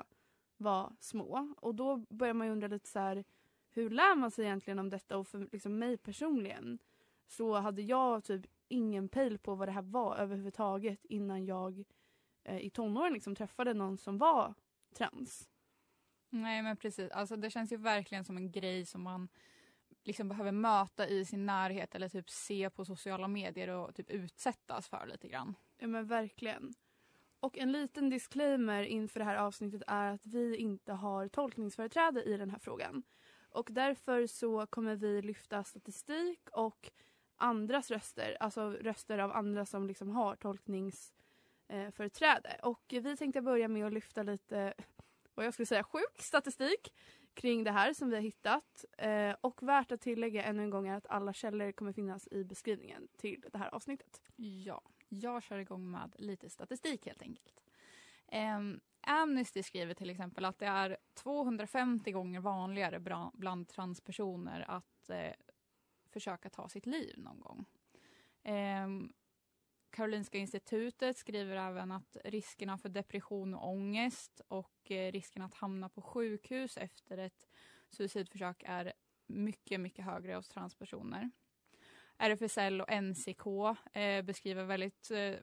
var 0.56 0.92
små. 1.00 1.54
Och 1.56 1.74
då 1.74 1.96
börjar 1.96 2.34
man 2.34 2.46
ju 2.46 2.52
undra 2.52 2.68
lite 2.68 2.88
så 2.88 2.98
här, 2.98 3.24
hur 3.70 3.90
lär 3.90 4.14
man 4.14 4.30
sig 4.30 4.44
egentligen 4.44 4.78
om 4.78 4.90
detta? 4.90 5.18
Och 5.18 5.28
för 5.28 5.48
liksom, 5.52 5.78
mig 5.78 5.96
personligen 5.96 6.78
så 7.26 7.54
hade 7.54 7.82
jag 7.82 8.24
typ 8.24 8.46
ingen 8.68 9.08
pejl 9.08 9.38
på 9.38 9.54
vad 9.54 9.68
det 9.68 9.72
här 9.72 9.82
var 9.82 10.16
överhuvudtaget 10.16 11.04
innan 11.04 11.46
jag 11.46 11.84
eh, 12.44 12.58
i 12.58 12.70
tonåren 12.70 13.12
liksom 13.12 13.34
träffade 13.34 13.74
någon 13.74 13.98
som 13.98 14.18
var 14.18 14.54
trans. 14.94 15.48
Nej 16.30 16.62
men 16.62 16.76
precis, 16.76 17.10
alltså 17.10 17.36
det 17.36 17.50
känns 17.50 17.72
ju 17.72 17.76
verkligen 17.76 18.24
som 18.24 18.36
en 18.36 18.52
grej 18.52 18.86
som 18.86 19.02
man 19.02 19.28
liksom 20.06 20.28
behöver 20.28 20.52
möta 20.52 21.08
i 21.08 21.24
sin 21.24 21.46
närhet 21.46 21.94
eller 21.94 22.08
typ 22.08 22.30
se 22.30 22.70
på 22.70 22.84
sociala 22.84 23.28
medier 23.28 23.68
och 23.68 23.94
typ 23.94 24.10
utsättas 24.10 24.88
för 24.88 25.06
lite 25.06 25.28
grann. 25.28 25.54
Ja 25.78 25.86
men 25.86 26.06
verkligen. 26.06 26.74
Och 27.40 27.58
en 27.58 27.72
liten 27.72 28.10
disclaimer 28.10 28.82
inför 28.82 29.20
det 29.20 29.26
här 29.26 29.36
avsnittet 29.36 29.82
är 29.86 30.12
att 30.12 30.26
vi 30.26 30.56
inte 30.56 30.92
har 30.92 31.28
tolkningsföreträde 31.28 32.22
i 32.22 32.36
den 32.36 32.50
här 32.50 32.58
frågan. 32.58 33.02
Och 33.48 33.68
därför 33.70 34.26
så 34.26 34.66
kommer 34.66 34.96
vi 34.96 35.22
lyfta 35.22 35.64
statistik 35.64 36.48
och 36.52 36.90
andras 37.36 37.90
röster, 37.90 38.36
alltså 38.40 38.70
röster 38.70 39.18
av 39.18 39.32
andra 39.32 39.66
som 39.66 39.86
liksom 39.86 40.10
har 40.10 40.36
tolkningsföreträde. 40.36 42.60
Och 42.62 42.82
vi 42.88 43.16
tänkte 43.16 43.42
börja 43.42 43.68
med 43.68 43.86
att 43.86 43.92
lyfta 43.92 44.22
lite, 44.22 44.74
vad 45.34 45.46
jag 45.46 45.54
skulle 45.54 45.66
säga, 45.66 45.84
sjuk 45.84 46.22
statistik 46.22 46.92
kring 47.34 47.64
det 47.64 47.70
här 47.70 47.92
som 47.92 48.10
vi 48.10 48.14
har 48.14 48.22
hittat. 48.22 48.84
Eh, 48.98 49.34
och 49.40 49.62
värt 49.62 49.92
att 49.92 50.00
tillägga 50.00 50.42
ännu 50.42 50.62
en 50.62 50.70
gång 50.70 50.88
är 50.88 50.96
att 50.96 51.06
alla 51.06 51.32
källor 51.32 51.72
kommer 51.72 51.92
finnas 51.92 52.28
i 52.30 52.44
beskrivningen 52.44 53.08
till 53.16 53.44
det 53.52 53.58
här 53.58 53.74
avsnittet. 53.74 54.22
Ja, 54.36 54.82
jag 55.08 55.42
kör 55.42 55.58
igång 55.58 55.90
med 55.90 56.14
lite 56.18 56.50
statistik 56.50 57.06
helt 57.06 57.22
enkelt. 57.22 57.60
Eh, 58.26 58.60
Amnesty 59.00 59.62
skriver 59.62 59.94
till 59.94 60.10
exempel 60.10 60.44
att 60.44 60.58
det 60.58 60.66
är 60.66 60.96
250 61.14 62.12
gånger 62.12 62.40
vanligare 62.40 63.30
bland 63.32 63.68
transpersoner 63.68 64.64
att 64.68 65.10
eh, 65.10 65.32
försöka 66.10 66.50
ta 66.50 66.68
sitt 66.68 66.86
liv 66.86 67.14
någon 67.18 67.40
gång. 67.40 67.64
Ehm, 68.42 69.12
Karolinska 69.94 70.38
institutet 70.38 71.16
skriver 71.16 71.56
även 71.56 71.92
att 71.92 72.16
riskerna 72.24 72.78
för 72.78 72.88
depression 72.88 73.54
och 73.54 73.68
ångest 73.68 74.40
och 74.48 74.90
eh, 74.90 75.12
risken 75.12 75.42
att 75.42 75.54
hamna 75.54 75.88
på 75.88 76.02
sjukhus 76.02 76.76
efter 76.76 77.18
ett 77.18 77.48
suicidförsök 77.90 78.62
är 78.66 78.92
mycket, 79.26 79.80
mycket 79.80 80.04
högre 80.04 80.34
hos 80.34 80.48
transpersoner. 80.48 81.30
RFSL 82.18 82.80
och 82.80 83.02
NCK 83.02 83.46
eh, 83.92 84.22
beskriver 84.22 84.64
väldigt 84.64 85.10
eh, 85.10 85.34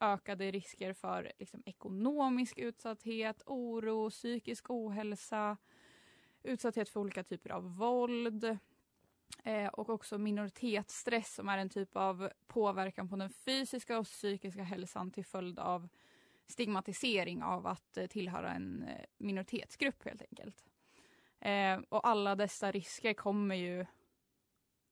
ökade 0.00 0.50
risker 0.50 0.92
för 0.92 1.32
liksom, 1.38 1.62
ekonomisk 1.66 2.58
utsatthet, 2.58 3.42
oro, 3.46 4.10
psykisk 4.10 4.70
ohälsa, 4.70 5.56
utsatthet 6.42 6.88
för 6.88 7.00
olika 7.00 7.24
typer 7.24 7.50
av 7.50 7.76
våld 7.76 8.58
eh, 9.44 9.66
och 9.66 9.88
också 9.88 10.18
minoritetsstress 10.18 11.34
som 11.34 11.48
är 11.48 11.58
en 11.58 11.68
typ 11.68 11.96
av 11.96 12.30
påverkan 12.46 13.08
på 13.08 13.16
den 13.16 13.30
fysiska 13.30 13.98
och 13.98 14.04
psykiska 14.04 14.62
hälsan 14.62 15.10
till 15.10 15.24
följd 15.24 15.58
av 15.58 15.88
stigmatisering 16.46 17.42
av 17.42 17.66
att 17.66 17.96
eh, 17.96 18.06
tillhöra 18.06 18.52
en 18.52 18.82
eh, 18.82 19.04
minoritetsgrupp 19.18 20.04
helt 20.04 20.22
enkelt. 20.22 20.64
Eh, 21.40 21.80
och 21.88 22.06
alla 22.08 22.34
dessa 22.34 22.70
risker 22.70 23.14
kommer 23.14 23.54
ju 23.54 23.86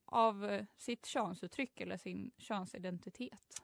av 0.04 0.44
eh, 0.44 0.64
sitt 0.76 1.06
könsuttryck 1.06 1.80
eller 1.80 1.96
sin 1.96 2.30
könsidentitet. 2.36 3.62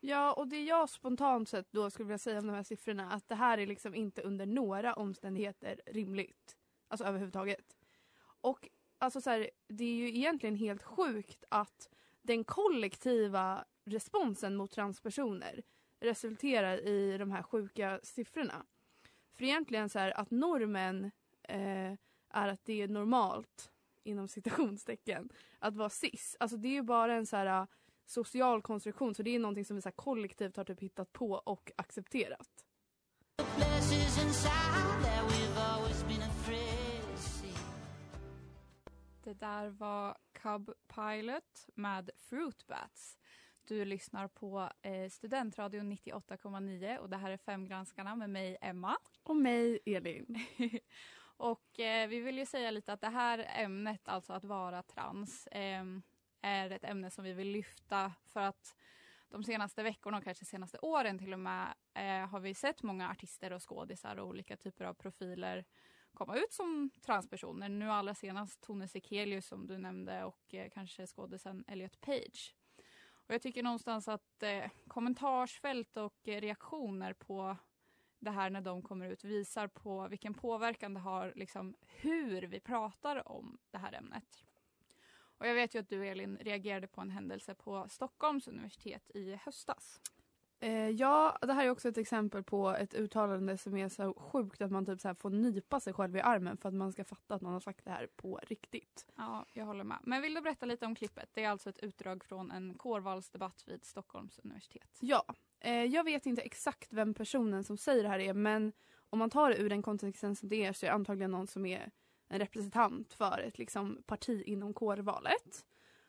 Ja, 0.00 0.32
och 0.32 0.48
det 0.48 0.64
jag 0.64 0.90
spontant 0.90 1.48
sett 1.48 1.72
då 1.72 1.90
skulle 1.90 2.06
vilja 2.06 2.18
säga 2.18 2.38
om 2.38 2.46
de 2.46 2.52
här 2.52 2.62
siffrorna 2.62 3.12
att 3.12 3.28
det 3.28 3.34
här 3.34 3.58
är 3.58 3.66
liksom 3.66 3.94
inte 3.94 4.22
under 4.22 4.46
några 4.46 4.94
omständigheter 4.94 5.80
rimligt. 5.86 6.56
Alltså 6.88 7.04
överhuvudtaget. 7.04 7.76
Och 8.40 8.68
alltså 9.04 9.20
så 9.20 9.30
här, 9.30 9.50
det 9.68 9.84
är 9.84 9.94
ju 9.94 10.08
egentligen 10.08 10.56
helt 10.56 10.82
sjukt 10.82 11.44
att 11.48 11.88
den 12.22 12.44
kollektiva 12.44 13.64
responsen 13.84 14.56
mot 14.56 14.70
transpersoner 14.70 15.62
resulterar 16.00 16.86
i 16.86 17.18
de 17.18 17.30
här 17.30 17.42
sjuka 17.42 18.00
siffrorna. 18.02 18.66
För 19.32 19.44
egentligen 19.44 19.88
så 19.88 19.98
här 19.98 20.20
att 20.20 20.30
normen 20.30 21.04
eh, 21.42 21.92
är 22.30 22.48
att 22.48 22.64
det 22.64 22.82
är 22.82 22.88
normalt 22.88 23.70
inom 24.02 24.28
citationstecken 24.28 25.28
att 25.58 25.76
vara 25.76 25.90
cis. 25.90 26.36
Alltså 26.40 26.56
det 26.56 26.68
är 26.68 26.72
ju 26.72 26.82
bara 26.82 27.14
en 27.14 27.26
så 27.26 27.36
här 27.36 27.60
eh, 27.60 27.66
social 28.06 28.62
konstruktion 28.62 29.14
så 29.14 29.22
det 29.22 29.34
är 29.34 29.38
någonting 29.38 29.64
som 29.64 29.76
vi 29.76 29.82
så 29.82 29.88
här 29.88 29.94
kollektivt 29.96 30.56
har 30.56 30.64
typ 30.64 30.80
hittat 30.80 31.12
på 31.12 31.30
och 31.30 31.72
accepterat. 31.76 32.64
Det 39.24 39.34
där 39.34 39.68
var 39.68 40.16
Cub 40.32 40.70
Pilot 40.94 41.68
med 41.74 42.10
Fruit 42.16 42.66
Bats. 42.66 43.18
Du 43.64 43.84
lyssnar 43.84 44.28
på 44.28 44.70
eh, 44.82 45.08
Studentradion 45.10 45.92
98,9 45.92 46.98
och 46.98 47.10
det 47.10 47.16
här 47.16 47.30
är 47.30 47.36
Femgranskarna 47.36 48.16
med 48.16 48.30
mig 48.30 48.56
Emma. 48.60 48.96
Och 49.22 49.36
mig 49.36 49.78
Elin. 49.86 50.38
och 51.36 51.80
eh, 51.80 52.08
vi 52.08 52.20
vill 52.20 52.38
ju 52.38 52.46
säga 52.46 52.70
lite 52.70 52.92
att 52.92 53.00
det 53.00 53.08
här 53.08 53.46
ämnet, 53.56 54.08
alltså 54.08 54.32
att 54.32 54.44
vara 54.44 54.82
trans, 54.82 55.46
eh, 55.46 55.84
är 56.40 56.70
ett 56.70 56.84
ämne 56.84 57.10
som 57.10 57.24
vi 57.24 57.32
vill 57.32 57.48
lyfta 57.48 58.12
för 58.26 58.40
att 58.40 58.76
de 59.28 59.44
senaste 59.44 59.82
veckorna 59.82 60.18
och 60.18 60.24
kanske 60.24 60.44
senaste 60.44 60.78
åren 60.78 61.18
till 61.18 61.32
och 61.32 61.40
med 61.40 61.74
eh, 61.94 62.28
har 62.28 62.40
vi 62.40 62.54
sett 62.54 62.82
många 62.82 63.10
artister 63.10 63.52
och 63.52 63.68
skådisar 63.68 64.16
och 64.16 64.28
olika 64.28 64.56
typer 64.56 64.84
av 64.84 64.94
profiler 64.94 65.64
komma 66.14 66.36
ut 66.36 66.52
som 66.52 66.90
transpersoner. 67.02 67.68
Nu 67.68 67.90
allra 67.90 68.14
senast 68.14 68.60
Tone 68.60 68.88
Sekelius 68.88 69.46
som 69.46 69.66
du 69.66 69.78
nämnde 69.78 70.24
och 70.24 70.54
eh, 70.54 70.70
kanske 70.70 71.06
skådisen 71.06 71.64
Elliot 71.66 72.00
Page. 72.00 72.54
Och 73.12 73.34
jag 73.34 73.42
tycker 73.42 73.62
någonstans 73.62 74.08
att 74.08 74.42
eh, 74.42 74.70
kommentarsfält 74.88 75.96
och 75.96 76.28
eh, 76.28 76.40
reaktioner 76.40 77.12
på 77.12 77.56
det 78.18 78.30
här 78.30 78.50
när 78.50 78.60
de 78.60 78.82
kommer 78.82 79.06
ut 79.06 79.24
visar 79.24 79.66
på 79.66 80.08
vilken 80.08 80.34
påverkan 80.34 80.94
det 80.94 81.00
har, 81.00 81.32
liksom 81.36 81.74
hur 81.80 82.42
vi 82.42 82.60
pratar 82.60 83.28
om 83.28 83.58
det 83.70 83.78
här 83.78 83.92
ämnet. 83.92 84.44
Och 85.38 85.46
jag 85.46 85.54
vet 85.54 85.74
ju 85.74 85.78
att 85.78 85.88
du 85.88 86.06
Elin 86.06 86.36
reagerade 86.36 86.86
på 86.86 87.00
en 87.00 87.10
händelse 87.10 87.54
på 87.54 87.86
Stockholms 87.88 88.48
universitet 88.48 89.10
i 89.14 89.34
höstas. 89.34 90.00
Eh, 90.64 90.90
ja, 90.90 91.38
det 91.40 91.52
här 91.52 91.66
är 91.66 91.70
också 91.70 91.88
ett 91.88 91.98
exempel 91.98 92.42
på 92.42 92.70
ett 92.70 92.94
uttalande 92.94 93.58
som 93.58 93.76
är 93.76 93.88
så 93.88 94.14
sjukt 94.14 94.62
att 94.62 94.70
man 94.70 94.86
typ 94.86 95.00
så 95.00 95.14
får 95.14 95.30
nypa 95.30 95.80
sig 95.80 95.92
själv 95.92 96.16
i 96.16 96.20
armen 96.20 96.56
för 96.56 96.68
att 96.68 96.74
man 96.74 96.92
ska 96.92 97.04
fatta 97.04 97.34
att 97.34 97.42
man 97.42 97.52
har 97.52 97.60
sagt 97.60 97.84
det 97.84 97.90
här 97.90 98.08
på 98.16 98.40
riktigt. 98.42 99.06
Ja, 99.16 99.46
jag 99.52 99.64
håller 99.64 99.84
med. 99.84 99.98
Men 100.02 100.22
vill 100.22 100.34
du 100.34 100.40
berätta 100.40 100.66
lite 100.66 100.86
om 100.86 100.94
klippet? 100.94 101.28
Det 101.32 101.44
är 101.44 101.48
alltså 101.48 101.70
ett 101.70 101.78
utdrag 101.78 102.24
från 102.24 102.50
en 102.50 102.74
kårvalsdebatt 102.74 103.64
vid 103.66 103.84
Stockholms 103.84 104.38
universitet. 104.38 104.98
Ja, 105.00 105.24
eh, 105.60 105.84
jag 105.84 106.04
vet 106.04 106.26
inte 106.26 106.42
exakt 106.42 106.92
vem 106.92 107.14
personen 107.14 107.64
som 107.64 107.76
säger 107.76 108.02
det 108.02 108.08
här 108.08 108.18
är 108.18 108.34
men 108.34 108.72
om 109.10 109.18
man 109.18 109.30
tar 109.30 109.50
det 109.50 109.56
ur 109.56 109.68
den 109.68 109.82
kontexten 109.82 110.36
som 110.36 110.48
det 110.48 110.64
är 110.64 110.72
så 110.72 110.86
är 110.86 110.90
det 110.90 110.94
antagligen 110.94 111.30
någon 111.30 111.46
som 111.46 111.66
är 111.66 111.90
en 112.28 112.38
representant 112.38 113.12
för 113.12 113.38
ett 113.38 113.58
liksom, 113.58 114.02
parti 114.06 114.42
inom 114.46 114.74
kårvalet. 114.74 115.64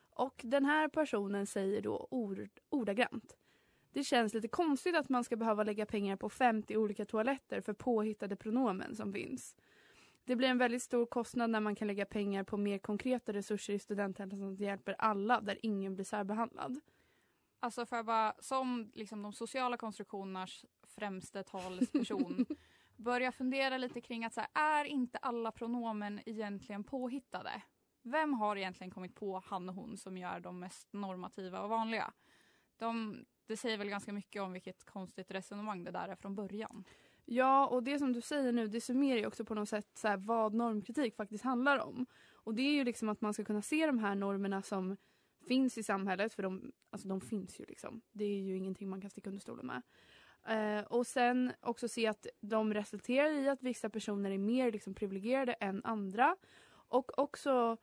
Och 0.10 0.42
den 0.44 0.66
här 0.66 0.88
personen 0.88 1.48
säger 1.48 1.82
då 1.82 2.08
ord, 2.12 2.50
ordagrant. 2.70 3.38
Det 3.96 4.04
känns 4.04 4.34
lite 4.34 4.48
konstigt 4.48 4.96
att 4.96 5.10
man 5.10 5.24
ska 5.24 5.36
behöva 5.36 5.64
lägga 5.64 5.86
pengar 5.86 6.16
på 6.16 6.30
50 6.30 6.78
olika 6.78 7.06
toaletter 7.06 7.62
för 7.62 7.74
påhittade 7.74 8.36
pronomen 8.36 8.96
som 8.96 9.14
finns. 9.14 9.56
Det 10.24 10.36
blir 10.36 10.48
en 10.48 10.58
väldigt 10.58 10.84
stor 10.84 11.06
kostnad 11.06 11.50
när 11.50 11.60
man 11.60 11.76
kan 11.76 11.88
lägga 11.88 12.06
pengar 12.06 12.44
på 12.44 12.58
mer 12.58 12.78
konkreta 12.78 13.34
resurser 13.34 13.74
i 13.74 13.80
studenthälsan 13.80 14.40
som 14.40 14.56
hjälper 14.56 14.96
alla 15.00 15.42
där 15.42 15.58
ingen 15.62 15.96
blir 15.96 16.06
särbehandlad. 16.06 16.80
Alltså 17.60 17.86
för 17.86 18.04
bara, 18.04 18.34
som 18.40 18.92
liksom 18.94 19.22
de 19.22 19.34
sociala 19.34 19.78
konstruktionernas 19.78 20.66
främste 20.84 21.44
talesperson 21.44 22.46
börja 22.96 23.32
fundera 23.32 23.78
lite 23.78 24.02
kring 24.02 24.26
att 24.26 24.34
så 24.34 24.42
här, 24.42 24.50
är 24.54 24.86
inte 24.86 25.18
alla 25.18 25.52
pronomen 25.52 26.20
egentligen 26.26 26.84
påhittade? 26.84 27.62
Vem 28.02 28.34
har 28.34 28.56
egentligen 28.56 28.92
kommit 28.92 29.16
på 29.16 29.44
han 29.46 29.70
och 29.70 29.76
hon 29.76 29.98
som 29.98 30.18
gör 30.18 30.40
de 30.40 30.60
mest 30.60 30.94
normativa 30.94 31.62
och 31.62 31.70
vanliga? 31.70 32.14
De, 32.78 33.26
det 33.48 33.58
säger 33.58 33.78
väl 33.78 33.90
ganska 33.90 34.14
mycket 34.14 34.42
om 34.42 34.54
vilket 34.54 34.84
konstigt 34.84 35.32
resonemang 35.32 35.84
det 35.84 35.92
där 35.92 36.08
är 36.08 36.16
från 36.16 36.36
början. 36.36 36.86
Ja, 37.26 37.68
och 37.68 37.84
det 37.84 38.00
som 38.00 38.14
du 38.14 38.22
säger 38.22 38.52
nu 38.52 38.68
det 38.68 38.82
summerar 38.82 39.20
ju 39.20 39.28
också 39.28 39.46
på 39.46 39.56
något 39.56 39.70
sätt 39.70 39.88
så 39.94 40.08
här, 40.08 40.18
vad 40.18 40.54
normkritik 40.54 41.16
faktiskt 41.16 41.44
handlar 41.44 41.80
om. 41.80 42.06
Och 42.34 42.56
det 42.56 42.62
är 42.62 42.74
ju 42.74 42.84
liksom 42.84 43.10
att 43.10 43.22
man 43.22 43.34
ska 43.34 43.44
kunna 43.44 43.62
se 43.62 43.86
de 43.86 44.00
här 44.00 44.16
normerna 44.16 44.62
som 44.62 44.98
finns 45.48 45.78
i 45.78 45.84
samhället, 45.84 46.34
för 46.34 46.44
de, 46.44 46.72
alltså 46.90 47.08
de 47.08 47.22
finns 47.22 47.60
ju 47.60 47.66
liksom. 47.66 48.02
Det 48.12 48.26
är 48.26 48.40
ju 48.40 48.58
ingenting 48.58 48.90
man 48.90 49.02
kan 49.02 49.10
sticka 49.10 49.30
under 49.30 49.42
stolen 49.42 49.66
med. 49.66 49.82
Uh, 50.50 50.86
och 50.86 51.08
sen 51.08 51.52
också 51.62 51.88
se 51.88 52.08
att 52.08 52.28
de 52.42 52.74
resulterar 52.74 53.32
i 53.32 53.50
att 53.50 53.64
vissa 53.64 53.90
personer 53.90 54.32
är 54.32 54.38
mer 54.38 54.72
liksom, 54.72 54.94
privilegierade 54.94 55.54
än 55.54 55.82
andra. 55.84 56.36
Och 56.68 57.20
också 57.20 57.78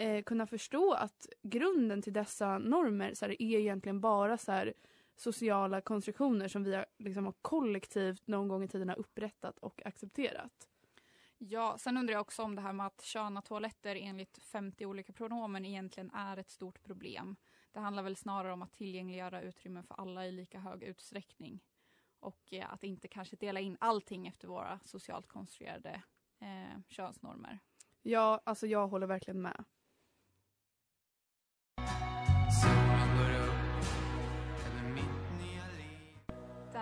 uh, 0.00 0.22
kunna 0.22 0.46
förstå 0.46 0.92
att 0.92 1.26
grunden 1.42 2.02
till 2.02 2.12
dessa 2.12 2.58
normer 2.58 3.14
så 3.14 3.24
här, 3.24 3.42
är 3.42 3.58
egentligen 3.58 4.00
bara 4.00 4.38
så 4.38 4.52
här, 4.52 4.74
sociala 5.20 5.80
konstruktioner 5.80 6.48
som 6.48 6.64
vi 6.64 6.74
har, 6.74 6.86
liksom, 6.98 7.24
har 7.24 7.34
kollektivt 7.42 8.26
någon 8.26 8.48
gång 8.48 8.64
i 8.64 8.68
tiden 8.68 8.88
har 8.88 8.98
upprättat 8.98 9.58
och 9.58 9.86
accepterat. 9.86 10.68
Ja, 11.38 11.76
sen 11.78 11.96
undrar 11.96 12.12
jag 12.12 12.20
också 12.20 12.42
om 12.42 12.54
det 12.54 12.62
här 12.62 12.72
med 12.72 12.86
att 12.86 13.02
köna 13.02 13.42
toaletter 13.42 13.96
enligt 13.96 14.38
50 14.38 14.86
olika 14.86 15.12
pronomen 15.12 15.64
egentligen 15.64 16.10
är 16.10 16.36
ett 16.36 16.50
stort 16.50 16.82
problem. 16.82 17.36
Det 17.72 17.80
handlar 17.80 18.02
väl 18.02 18.16
snarare 18.16 18.52
om 18.52 18.62
att 18.62 18.72
tillgängliggöra 18.72 19.42
utrymme 19.42 19.82
för 19.82 19.94
alla 19.94 20.26
i 20.26 20.32
lika 20.32 20.58
hög 20.58 20.82
utsträckning. 20.82 21.60
Och 22.20 22.52
eh, 22.52 22.72
att 22.72 22.84
inte 22.84 23.08
kanske 23.08 23.36
dela 23.36 23.60
in 23.60 23.76
allting 23.80 24.26
efter 24.26 24.48
våra 24.48 24.80
socialt 24.84 25.28
konstruerade 25.28 26.02
eh, 26.40 26.80
könsnormer. 26.88 27.58
Ja, 28.02 28.40
alltså 28.44 28.66
jag 28.66 28.88
håller 28.88 29.06
verkligen 29.06 29.42
med. 29.42 29.64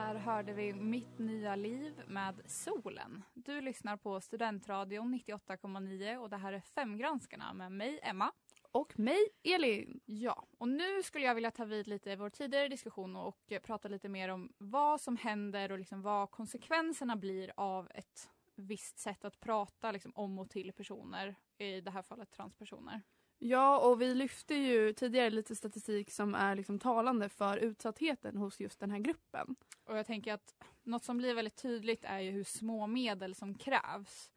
Där 0.06 0.14
hörde 0.14 0.52
vi 0.52 0.72
Mitt 0.72 1.18
nya 1.18 1.56
liv 1.56 2.02
med 2.06 2.42
Solen. 2.46 3.24
Du 3.34 3.60
lyssnar 3.60 3.96
på 3.96 4.20
Studentradion 4.20 5.14
98,9 5.14 6.16
och 6.16 6.30
det 6.30 6.36
här 6.36 6.52
är 6.52 6.60
Femgranskarna 6.60 7.54
med 7.54 7.72
mig, 7.72 8.00
Emma. 8.02 8.32
Och 8.72 8.98
mig, 8.98 9.28
Elin. 9.42 10.00
Ja, 10.04 10.46
och 10.58 10.68
nu 10.68 11.02
skulle 11.02 11.26
jag 11.26 11.34
vilja 11.34 11.50
ta 11.50 11.64
vid 11.64 11.88
lite 11.88 12.10
i 12.10 12.16
vår 12.16 12.30
tidigare 12.30 12.68
diskussion 12.68 13.16
och 13.16 13.52
eh, 13.52 13.60
prata 13.60 13.88
lite 13.88 14.08
mer 14.08 14.28
om 14.28 14.52
vad 14.58 15.00
som 15.00 15.16
händer 15.16 15.72
och 15.72 15.78
liksom 15.78 16.02
vad 16.02 16.30
konsekvenserna 16.30 17.16
blir 17.16 17.52
av 17.56 17.90
ett 17.94 18.30
visst 18.54 18.98
sätt 18.98 19.24
att 19.24 19.40
prata 19.40 19.92
liksom, 19.92 20.12
om 20.14 20.38
och 20.38 20.50
till 20.50 20.72
personer, 20.72 21.36
i 21.58 21.80
det 21.80 21.90
här 21.90 22.02
fallet 22.02 22.30
transpersoner. 22.30 23.02
Ja, 23.38 23.78
och 23.78 24.00
vi 24.00 24.14
lyfte 24.14 24.54
ju 24.54 24.92
tidigare 24.92 25.30
lite 25.30 25.56
statistik 25.56 26.10
som 26.10 26.34
är 26.34 26.54
liksom 26.54 26.78
talande 26.78 27.28
för 27.28 27.56
utsattheten 27.56 28.36
hos 28.36 28.60
just 28.60 28.80
den 28.80 28.90
här 28.90 28.98
gruppen. 28.98 29.56
Och 29.84 29.98
jag 29.98 30.06
tänker 30.06 30.32
att 30.32 30.54
något 30.82 31.04
som 31.04 31.18
blir 31.18 31.34
väldigt 31.34 31.62
tydligt 31.62 32.04
är 32.04 32.18
ju 32.18 32.30
hur 32.30 32.44
små 32.44 32.86
medel 32.86 33.34
som 33.34 33.54
krävs. 33.54 34.30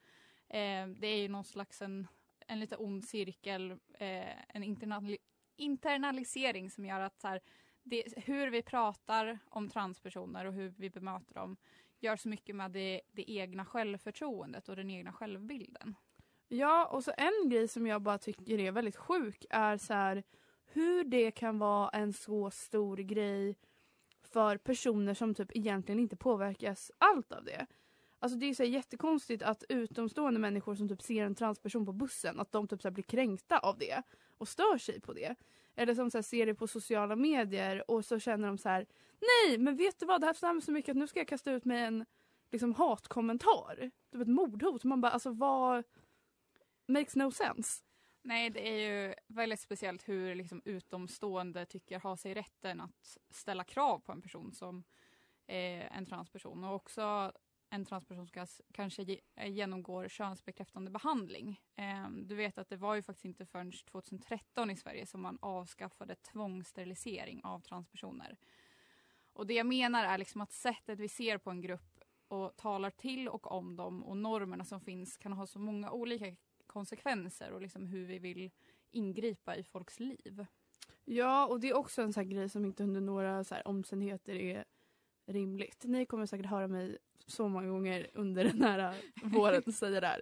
Eh, 0.47 0.87
det 0.87 1.07
är 1.07 1.17
ju 1.17 1.27
någon 1.27 1.43
slags 1.43 1.81
en, 1.81 2.07
en 2.47 2.59
lite 2.59 2.75
ond 2.75 3.05
cirkel, 3.05 3.71
eh, 3.93 4.55
en 4.55 4.63
internali 4.63 5.17
internalisering 5.55 6.71
som 6.71 6.85
gör 6.85 6.99
att 6.99 7.21
så 7.21 7.27
här, 7.27 7.41
det, 7.83 8.03
hur 8.17 8.47
vi 8.47 8.61
pratar 8.61 9.39
om 9.49 9.69
transpersoner 9.69 10.45
och 10.45 10.53
hur 10.53 10.73
vi 10.77 10.89
bemöter 10.89 11.33
dem 11.35 11.57
gör 11.99 12.15
så 12.15 12.29
mycket 12.29 12.55
med 12.55 12.71
det, 12.71 13.01
det 13.11 13.31
egna 13.31 13.65
självförtroendet 13.65 14.69
och 14.69 14.75
den 14.75 14.89
egna 14.89 15.13
självbilden. 15.13 15.95
Ja, 16.51 16.85
och 16.85 17.03
så 17.03 17.11
en 17.17 17.49
grej 17.49 17.67
som 17.67 17.87
jag 17.87 18.01
bara 18.01 18.17
tycker 18.17 18.59
är 18.59 18.71
väldigt 18.71 18.95
sjuk 18.95 19.45
är 19.49 19.77
så 19.77 19.93
här, 19.93 20.23
hur 20.65 21.03
det 21.03 21.31
kan 21.31 21.59
vara 21.59 21.89
en 21.89 22.13
så 22.13 22.51
stor 22.51 22.97
grej 22.97 23.55
för 24.21 24.57
personer 24.57 25.13
som 25.13 25.35
typ 25.35 25.55
egentligen 25.55 25.99
inte 25.99 26.15
påverkas 26.15 26.91
allt 26.97 27.31
av 27.31 27.43
det. 27.43 27.65
Alltså 28.19 28.37
det 28.37 28.45
är 28.45 28.53
så 28.53 28.63
här 28.63 28.69
jättekonstigt 28.69 29.43
att 29.43 29.63
utomstående 29.69 30.39
människor 30.39 30.75
som 30.75 30.89
typ 30.89 31.01
ser 31.01 31.25
en 31.25 31.35
transperson 31.35 31.85
på 31.85 31.93
bussen, 31.93 32.39
att 32.39 32.51
de 32.51 32.67
typ 32.67 32.81
så 32.81 32.87
här 32.87 32.93
blir 32.93 33.03
kränkta 33.03 33.59
av 33.59 33.77
det 33.77 34.03
och 34.37 34.47
stör 34.47 34.77
sig 34.77 35.01
på 35.01 35.13
det. 35.13 35.35
Eller 35.75 35.95
som 35.95 36.11
så 36.11 36.17
här 36.17 36.23
ser 36.23 36.45
det 36.45 36.55
på 36.55 36.67
sociala 36.67 37.15
medier 37.15 37.91
och 37.91 38.05
så 38.05 38.19
känner 38.19 38.47
de 38.47 38.57
så 38.57 38.69
här, 38.69 38.85
nej 39.21 39.57
men 39.57 39.75
vet 39.75 39.99
du 39.99 40.05
vad, 40.05 40.21
det 40.21 40.27
här 40.27 40.33
stämmer 40.33 40.61
så 40.61 40.71
mycket 40.71 40.91
att 40.91 40.97
nu 40.97 41.07
ska 41.07 41.19
jag 41.19 41.27
kasta 41.27 41.51
ut 41.51 41.65
mig 41.65 41.83
en 41.83 42.05
liksom 42.51 42.75
hatkommentar. 42.75 43.91
Typ 44.11 44.21
ett 44.21 44.27
mordhot. 44.27 44.83
Man 44.83 45.01
bara 45.01 45.11
alltså 45.11 45.31
vad 45.31 45.83
makes 46.89 47.15
no 47.15 47.31
sense. 47.31 47.83
Nej, 48.21 48.49
det 48.49 48.69
är 48.69 48.89
ju 48.89 49.15
väldigt 49.27 49.59
speciellt 49.59 50.09
hur 50.09 50.35
liksom 50.35 50.61
utomstående 50.65 51.65
tycker 51.65 51.99
har 51.99 52.15
sig 52.15 52.33
rätten 52.33 52.81
att 52.81 53.17
ställa 53.29 53.63
krav 53.63 53.99
på 53.99 54.11
en 54.11 54.21
person 54.21 54.53
som 54.53 54.83
eh, 55.47 55.97
en 55.97 56.05
transperson 56.05 56.63
och 56.63 56.75
också 56.75 57.31
en 57.69 57.85
transperson 57.85 58.27
som 58.27 58.47
kanske 58.71 59.17
eh, 59.35 59.51
genomgår 59.51 60.07
könsbekräftande 60.07 60.91
behandling. 60.91 61.61
Eh, 61.75 62.09
du 62.09 62.35
vet 62.35 62.57
att 62.57 62.69
det 62.69 62.77
var 62.77 62.95
ju 62.95 63.01
faktiskt 63.01 63.25
inte 63.25 63.45
förrän 63.45 63.71
2013 63.71 64.69
i 64.69 64.75
Sverige 64.75 65.05
som 65.05 65.21
man 65.21 65.37
avskaffade 65.41 66.15
tvångssterilisering 66.15 67.41
av 67.43 67.59
transpersoner. 67.59 68.37
Och 69.33 69.47
det 69.47 69.53
jag 69.53 69.65
menar 69.65 70.03
är 70.03 70.17
liksom 70.17 70.41
att 70.41 70.51
sättet 70.51 70.99
vi 70.99 71.09
ser 71.09 71.37
på 71.37 71.49
en 71.49 71.61
grupp 71.61 72.03
och 72.27 72.57
talar 72.57 72.89
till 72.89 73.29
och 73.29 73.51
om 73.51 73.75
dem 73.75 74.03
och 74.03 74.17
normerna 74.17 74.65
som 74.65 74.81
finns 74.81 75.17
kan 75.17 75.33
ha 75.33 75.47
så 75.47 75.59
många 75.59 75.91
olika 75.91 76.35
konsekvenser 76.69 77.51
och 77.51 77.61
liksom 77.61 77.85
hur 77.85 78.05
vi 78.05 78.19
vill 78.19 78.51
ingripa 78.91 79.55
i 79.55 79.63
folks 79.63 79.99
liv. 79.99 80.45
Ja, 81.05 81.47
och 81.47 81.59
det 81.59 81.69
är 81.69 81.75
också 81.75 82.01
en 82.01 82.13
sån 82.13 82.29
grej 82.29 82.49
som 82.49 82.65
inte 82.65 82.83
under 82.83 83.01
några 83.01 83.43
så 83.43 83.55
här 83.55 83.67
omständigheter 83.67 84.35
är 84.35 84.65
rimligt. 85.25 85.83
Ni 85.83 86.05
kommer 86.05 86.25
säkert 86.25 86.45
höra 86.45 86.67
mig 86.67 86.97
så 87.25 87.47
många 87.47 87.67
gånger 87.67 88.07
under 88.13 88.43
den 88.43 88.61
här 88.61 88.95
våren 89.23 89.73
säga 89.73 89.99
det 89.99 90.07
här. 90.07 90.21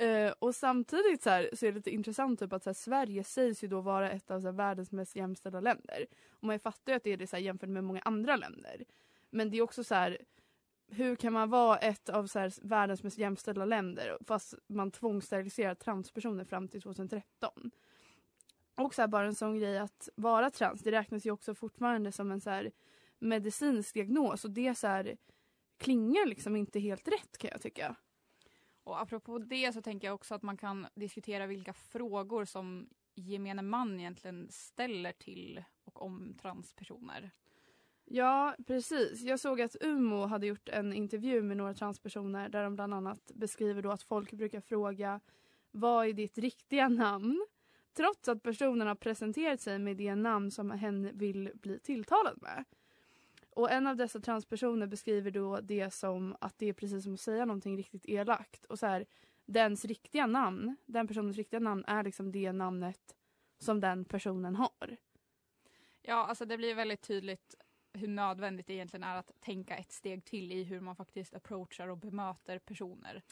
Uh, 0.00 0.32
och 0.38 0.54
samtidigt 0.54 1.22
så, 1.22 1.30
här, 1.30 1.50
så 1.52 1.66
är 1.66 1.70
det 1.70 1.76
lite 1.76 1.90
intressant 1.90 2.40
typ 2.40 2.52
att 2.52 2.62
så 2.62 2.70
här, 2.70 2.74
Sverige 2.74 3.24
sägs 3.24 3.64
ju 3.64 3.68
då 3.68 3.80
vara 3.80 4.10
ett 4.10 4.30
av 4.30 4.40
så 4.40 4.46
här, 4.46 4.52
världens 4.52 4.92
mest 4.92 5.16
jämställda 5.16 5.60
länder. 5.60 6.06
Och 6.30 6.44
man 6.44 6.58
fattar 6.58 6.92
ju 6.92 6.96
att 6.96 7.04
det 7.04 7.12
är 7.12 7.16
det 7.16 7.26
så 7.26 7.36
här, 7.36 7.42
jämfört 7.42 7.68
med 7.68 7.84
många 7.84 8.00
andra 8.00 8.36
länder. 8.36 8.84
Men 9.30 9.50
det 9.50 9.56
är 9.56 9.62
också 9.62 9.84
så 9.84 9.94
här 9.94 10.18
hur 10.92 11.16
kan 11.16 11.32
man 11.32 11.50
vara 11.50 11.78
ett 11.78 12.08
av 12.08 12.26
så 12.26 12.38
här, 12.38 12.52
världens 12.62 13.02
mest 13.02 13.18
jämställda 13.18 13.64
länder 13.64 14.18
fast 14.26 14.54
man 14.66 14.90
tvångssteriliserar 14.90 15.74
transpersoner 15.74 16.44
fram 16.44 16.68
till 16.68 16.82
2013? 16.82 17.70
Och 18.74 18.94
så 18.94 19.02
här, 19.02 19.08
bara 19.08 19.26
en 19.26 19.34
sån 19.34 19.58
grej 19.58 19.78
att 19.78 20.08
vara 20.14 20.50
trans, 20.50 20.80
det 20.80 20.90
räknas 20.90 21.26
ju 21.26 21.30
också 21.30 21.54
fortfarande 21.54 22.12
som 22.12 22.32
en 22.32 22.40
så 22.40 22.50
här, 22.50 22.70
medicinsk 23.18 23.94
diagnos 23.94 24.44
och 24.44 24.50
det 24.50 24.74
så 24.74 24.86
här, 24.86 25.16
klingar 25.78 26.26
liksom 26.26 26.56
inte 26.56 26.80
helt 26.80 27.08
rätt 27.08 27.38
kan 27.38 27.50
jag 27.52 27.62
tycka. 27.62 27.96
Och 28.84 29.00
apropå 29.00 29.38
det 29.38 29.72
så 29.72 29.82
tänker 29.82 30.06
jag 30.06 30.14
också 30.14 30.34
att 30.34 30.42
man 30.42 30.56
kan 30.56 30.86
diskutera 30.94 31.46
vilka 31.46 31.72
frågor 31.72 32.44
som 32.44 32.88
gemene 33.14 33.62
man 33.62 34.00
egentligen 34.00 34.48
ställer 34.50 35.12
till 35.12 35.64
och 35.84 36.02
om 36.02 36.34
transpersoner. 36.42 37.30
Ja, 38.04 38.54
precis. 38.66 39.22
Jag 39.22 39.40
såg 39.40 39.60
att 39.60 39.76
Umo 39.80 40.26
hade 40.26 40.46
gjort 40.46 40.68
en 40.68 40.92
intervju 40.92 41.42
med 41.42 41.56
några 41.56 41.74
transpersoner 41.74 42.48
där 42.48 42.64
de 42.64 42.74
bland 42.74 42.94
annat 42.94 43.30
beskriver 43.34 43.82
då 43.82 43.90
att 43.90 44.02
folk 44.02 44.32
brukar 44.32 44.60
fråga 44.60 45.20
vad 45.70 46.06
är 46.06 46.12
ditt 46.12 46.38
riktiga 46.38 46.88
namn? 46.88 47.46
Trots 47.94 48.28
att 48.28 48.42
personen 48.42 48.86
har 48.86 48.94
presenterat 48.94 49.60
sig 49.60 49.78
med 49.78 49.96
det 49.96 50.14
namn 50.14 50.50
som 50.50 50.70
hen 50.70 51.18
vill 51.18 51.50
bli 51.54 51.78
tilltalad 51.78 52.42
med. 52.42 52.64
Och 53.50 53.70
en 53.70 53.86
av 53.86 53.96
dessa 53.96 54.20
transpersoner 54.20 54.86
beskriver 54.86 55.30
då 55.30 55.60
det 55.60 55.90
som 55.90 56.36
att 56.40 56.58
det 56.58 56.66
är 56.66 56.72
precis 56.72 57.04
som 57.04 57.14
att 57.14 57.20
säga 57.20 57.44
någonting 57.44 57.76
riktigt 57.76 58.08
elakt. 58.08 58.64
Och 58.64 58.78
så 58.78 58.86
här, 58.86 59.06
dens 59.46 59.84
riktiga 59.84 60.26
namn, 60.26 60.76
den 60.86 61.08
personens 61.08 61.36
riktiga 61.36 61.60
namn 61.60 61.84
är 61.86 62.04
liksom 62.04 62.32
det 62.32 62.52
namnet 62.52 63.16
som 63.58 63.80
den 63.80 64.04
personen 64.04 64.56
har. 64.56 64.96
Ja, 66.02 66.26
alltså 66.26 66.44
det 66.44 66.56
blir 66.56 66.74
väldigt 66.74 67.02
tydligt 67.02 67.54
hur 67.94 68.08
nödvändigt 68.08 68.66
det 68.66 68.74
egentligen 68.74 69.04
är 69.04 69.16
att 69.16 69.30
tänka 69.40 69.76
ett 69.76 69.92
steg 69.92 70.24
till 70.24 70.52
i 70.52 70.64
hur 70.64 70.80
man 70.80 70.96
faktiskt 70.96 71.34
approachar 71.34 71.88
och 71.88 71.98
bemöter 71.98 72.58
personer. 72.58 73.22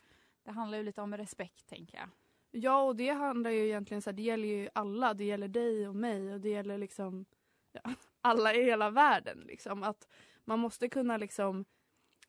Det 0.42 0.51
handlar 0.51 0.79
ju 0.79 0.85
lite 0.85 1.01
om 1.01 1.16
respekt, 1.16 1.66
tänker 1.66 1.99
jag. 1.99 2.09
Ja, 2.51 2.83
och 2.83 2.96
det 2.96 3.11
handlar 3.11 3.51
ju 3.51 3.66
egentligen 3.66 4.03
så 4.03 4.11
här, 4.11 4.16
det 4.16 4.23
gäller 4.23 4.49
ju 4.49 4.68
alla. 4.75 5.14
Det 5.14 5.25
gäller 5.25 5.49
dig 5.49 5.88
och 5.88 5.96
mig 5.96 6.35
och 6.35 6.40
det 6.40 6.49
gäller 6.49 6.79
liksom 6.79 7.25
ja, 7.73 7.81
alla 8.20 8.55
i 8.55 8.64
hela 8.64 8.90
världen. 8.90 9.38
Liksom. 9.46 9.83
Att 9.83 10.09
man 10.44 10.59
måste 10.59 10.88
kunna 10.88 11.16
liksom 11.16 11.64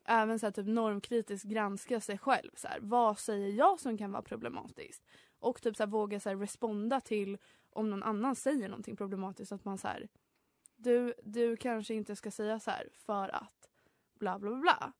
även 0.04 0.38
så 0.38 0.46
här, 0.46 0.52
typ 0.52 0.66
normkritiskt 0.66 1.48
granska 1.48 2.00
sig 2.00 2.18
själv. 2.18 2.50
Så 2.54 2.68
här, 2.68 2.78
vad 2.80 3.18
säger 3.18 3.48
jag 3.48 3.80
som 3.80 3.98
kan 3.98 4.12
vara 4.12 4.22
problematiskt? 4.22 5.02
Och 5.38 5.62
typ 5.62 5.76
så 5.76 5.82
här, 5.82 5.90
våga 5.90 6.20
så 6.20 6.28
här, 6.28 6.36
responda 6.36 7.00
till 7.00 7.38
om 7.70 7.90
någon 7.90 8.02
annan 8.02 8.36
säger 8.36 8.68
någonting 8.68 8.96
problematiskt. 8.96 9.52
Att 9.52 9.64
man 9.64 9.78
så 9.78 9.88
här, 9.88 10.08
du, 10.82 11.14
du 11.22 11.56
kanske 11.56 11.94
inte 11.94 12.16
ska 12.16 12.30
säga 12.30 12.60
så 12.60 12.70
här 12.70 12.88
för 12.92 13.34
att 13.34 13.68
bla 14.18 14.38
bla 14.38 14.56
bla. 14.56 14.92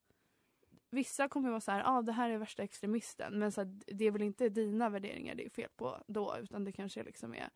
Vissa 0.90 1.28
kommer 1.28 1.50
vara 1.50 1.60
så 1.60 1.70
här, 1.70 1.82
ah, 1.86 2.02
det 2.02 2.12
här 2.12 2.30
är 2.30 2.38
värsta 2.38 2.62
extremisten 2.62 3.38
men 3.38 3.52
så 3.52 3.60
här, 3.60 3.80
det 3.86 4.04
är 4.04 4.10
väl 4.10 4.22
inte 4.22 4.48
dina 4.48 4.88
värderingar 4.88 5.34
det 5.34 5.44
är 5.46 5.50
fel 5.50 5.70
på 5.76 6.02
då 6.06 6.36
utan 6.42 6.64
det 6.64 6.72
kanske 6.72 7.02
liksom 7.02 7.34
är 7.34 7.50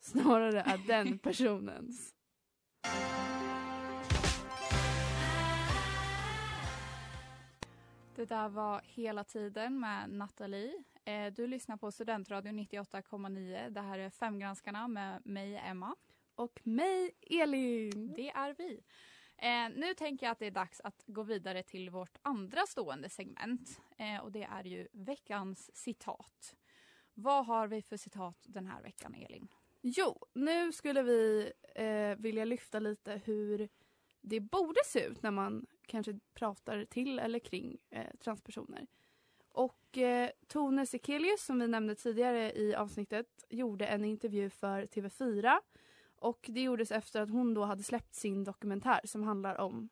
snarare 0.00 0.60
är 0.60 0.78
den 0.86 1.18
personens. 1.22 2.14
Det 8.16 8.24
där 8.24 8.48
var 8.48 8.80
Hela 8.84 9.24
tiden 9.24 9.80
med 9.80 10.10
Nathalie. 10.10 10.84
Eh, 11.04 11.32
du 11.32 11.46
lyssnar 11.46 11.76
på 11.76 11.92
Studentradion 11.92 12.58
98,9. 12.58 13.70
Det 13.70 13.80
här 13.80 13.98
är 13.98 14.10
Femgranskarna 14.10 14.88
med 14.88 15.26
mig, 15.26 15.56
Emma 15.56 15.96
och 16.40 16.60
mig, 16.64 17.10
Elin. 17.20 18.12
Det 18.16 18.30
är 18.30 18.54
vi. 18.58 18.82
Eh, 19.36 19.78
nu 19.80 19.94
tänker 19.94 20.26
jag 20.26 20.32
att 20.32 20.38
det 20.38 20.46
är 20.46 20.50
dags 20.50 20.80
att 20.80 21.04
gå 21.06 21.22
vidare 21.22 21.62
till 21.62 21.90
vårt 21.90 22.18
andra 22.22 22.66
stående 22.66 23.08
segment. 23.08 23.80
Eh, 23.98 24.18
och 24.18 24.32
det 24.32 24.42
är 24.42 24.64
ju 24.64 24.88
veckans 24.92 25.76
citat. 25.76 26.56
Vad 27.14 27.46
har 27.46 27.68
vi 27.68 27.82
för 27.82 27.96
citat 27.96 28.36
den 28.42 28.66
här 28.66 28.82
veckan, 28.82 29.14
Elin? 29.14 29.48
Jo, 29.80 30.26
nu 30.34 30.72
skulle 30.72 31.02
vi 31.02 31.52
eh, 31.74 32.16
vilja 32.16 32.44
lyfta 32.44 32.78
lite 32.78 33.20
hur 33.24 33.68
det 34.20 34.40
borde 34.40 34.80
se 34.86 35.04
ut 35.04 35.22
när 35.22 35.30
man 35.30 35.66
kanske 35.86 36.18
pratar 36.34 36.84
till 36.84 37.18
eller 37.18 37.38
kring 37.38 37.78
eh, 37.90 38.14
transpersoner. 38.18 38.86
Och 39.52 39.98
eh, 39.98 40.30
Tone 40.46 40.86
Sekelius, 40.86 41.44
som 41.44 41.58
vi 41.58 41.68
nämnde 41.68 41.94
tidigare 41.94 42.52
i 42.52 42.74
avsnittet, 42.74 43.44
gjorde 43.48 43.86
en 43.86 44.04
intervju 44.04 44.50
för 44.50 44.86
TV4 44.86 45.60
och 46.20 46.46
det 46.52 46.62
gjordes 46.62 46.92
efter 46.92 47.22
att 47.22 47.30
hon 47.30 47.54
då 47.54 47.64
hade 47.64 47.82
släppt 47.82 48.14
sin 48.14 48.44
dokumentär 48.44 49.00
som 49.04 49.22
handlar 49.22 49.60
om 49.60 49.88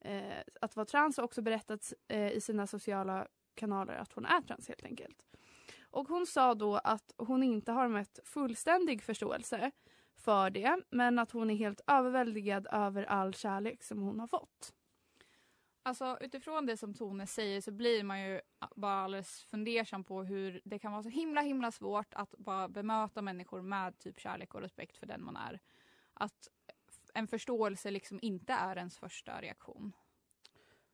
eh, 0.00 0.40
att 0.60 0.76
vara 0.76 0.86
trans 0.86 1.18
och 1.18 1.24
också 1.24 1.42
berättat 1.42 1.92
eh, 2.08 2.32
i 2.32 2.40
sina 2.40 2.66
sociala 2.66 3.26
kanaler 3.54 3.94
att 3.94 4.12
hon 4.12 4.26
är 4.26 4.40
trans 4.40 4.68
helt 4.68 4.84
enkelt. 4.84 5.22
Och 5.90 6.08
hon 6.08 6.26
sa 6.26 6.54
då 6.54 6.76
att 6.76 7.12
hon 7.16 7.42
inte 7.42 7.72
har 7.72 7.88
mött 7.88 8.18
fullständig 8.24 9.02
förståelse 9.02 9.70
för 10.16 10.50
det 10.50 10.76
men 10.90 11.18
att 11.18 11.30
hon 11.30 11.50
är 11.50 11.54
helt 11.54 11.80
överväldigad 11.86 12.66
över 12.72 13.02
all 13.04 13.34
kärlek 13.34 13.82
som 13.82 14.02
hon 14.02 14.20
har 14.20 14.26
fått. 14.26 14.72
Alltså 15.86 16.18
utifrån 16.20 16.66
det 16.66 16.76
som 16.76 16.94
Tone 16.94 17.26
säger 17.26 17.60
så 17.60 17.70
blir 17.72 18.04
man 18.04 18.20
ju 18.20 18.40
bara 18.76 18.94
alldeles 18.94 19.44
fundersam 19.44 20.04
på 20.04 20.22
hur 20.22 20.60
det 20.64 20.78
kan 20.78 20.92
vara 20.92 21.02
så 21.02 21.08
himla 21.08 21.40
himla 21.40 21.72
svårt 21.72 22.14
att 22.14 22.34
bara 22.38 22.68
bemöta 22.68 23.22
människor 23.22 23.62
med 23.62 23.98
typ 23.98 24.20
kärlek 24.20 24.54
och 24.54 24.60
respekt 24.60 24.96
för 24.96 25.06
den 25.06 25.24
man 25.24 25.36
är. 25.36 25.60
Att 26.14 26.48
en 27.14 27.28
förståelse 27.28 27.90
liksom 27.90 28.18
inte 28.22 28.52
är 28.52 28.76
ens 28.76 28.98
första 28.98 29.40
reaktion. 29.40 29.92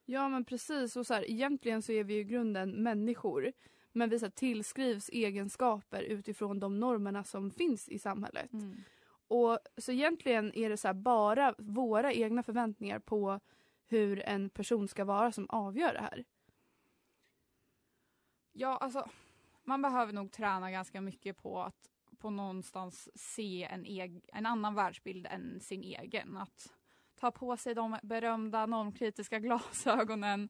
Ja 0.05 0.29
men 0.29 0.45
precis 0.45 0.97
och 0.97 1.07
så 1.07 1.15
här, 1.15 1.31
egentligen 1.31 1.83
så 1.83 1.93
är 1.93 2.05
vi 2.05 2.15
ju 2.15 2.21
i 2.21 2.25
grunden 2.25 2.83
människor. 2.83 3.53
Men 3.93 4.11
vi 4.11 4.19
så 4.19 4.25
här, 4.25 4.31
tillskrivs 4.31 5.09
egenskaper 5.09 6.03
utifrån 6.03 6.61
de 6.61 6.81
normerna 6.81 7.25
som 7.25 7.51
finns 7.51 7.89
i 7.89 7.99
samhället. 7.99 8.53
Mm. 8.53 8.83
Och 9.29 9.59
så 9.77 9.93
egentligen 9.93 10.55
är 10.55 10.71
det 10.71 10.77
så 10.77 10.89
här, 10.89 10.95
bara 10.95 11.55
våra 11.59 12.13
egna 12.13 12.43
förväntningar 12.43 12.99
på 12.99 13.41
hur 13.93 14.23
en 14.29 14.51
person 14.51 14.89
ska 14.89 15.05
vara 15.05 15.33
som 15.33 15.47
avgör 15.51 15.93
det 15.93 16.01
här. 16.01 16.25
Ja, 18.53 18.77
alltså 18.77 19.11
man 19.65 19.83
behöver 19.83 20.13
nog 20.13 20.33
träna 20.33 20.71
ganska 20.71 21.01
mycket 21.01 21.37
på 21.43 21.63
att 21.63 21.89
på 22.19 22.31
någonstans 22.31 23.09
se 23.15 23.65
en, 23.65 23.85
eg- 23.85 24.25
en 24.33 24.47
annan 24.47 24.75
världsbild 24.75 25.27
än 25.27 25.61
sin 25.61 25.83
egen. 25.83 26.37
Att 26.37 26.73
ta 27.15 27.31
på 27.31 27.57
sig 27.57 27.75
de 27.75 27.99
berömda 28.03 28.67
normkritiska 28.67 29.39
glasögonen 29.41 30.49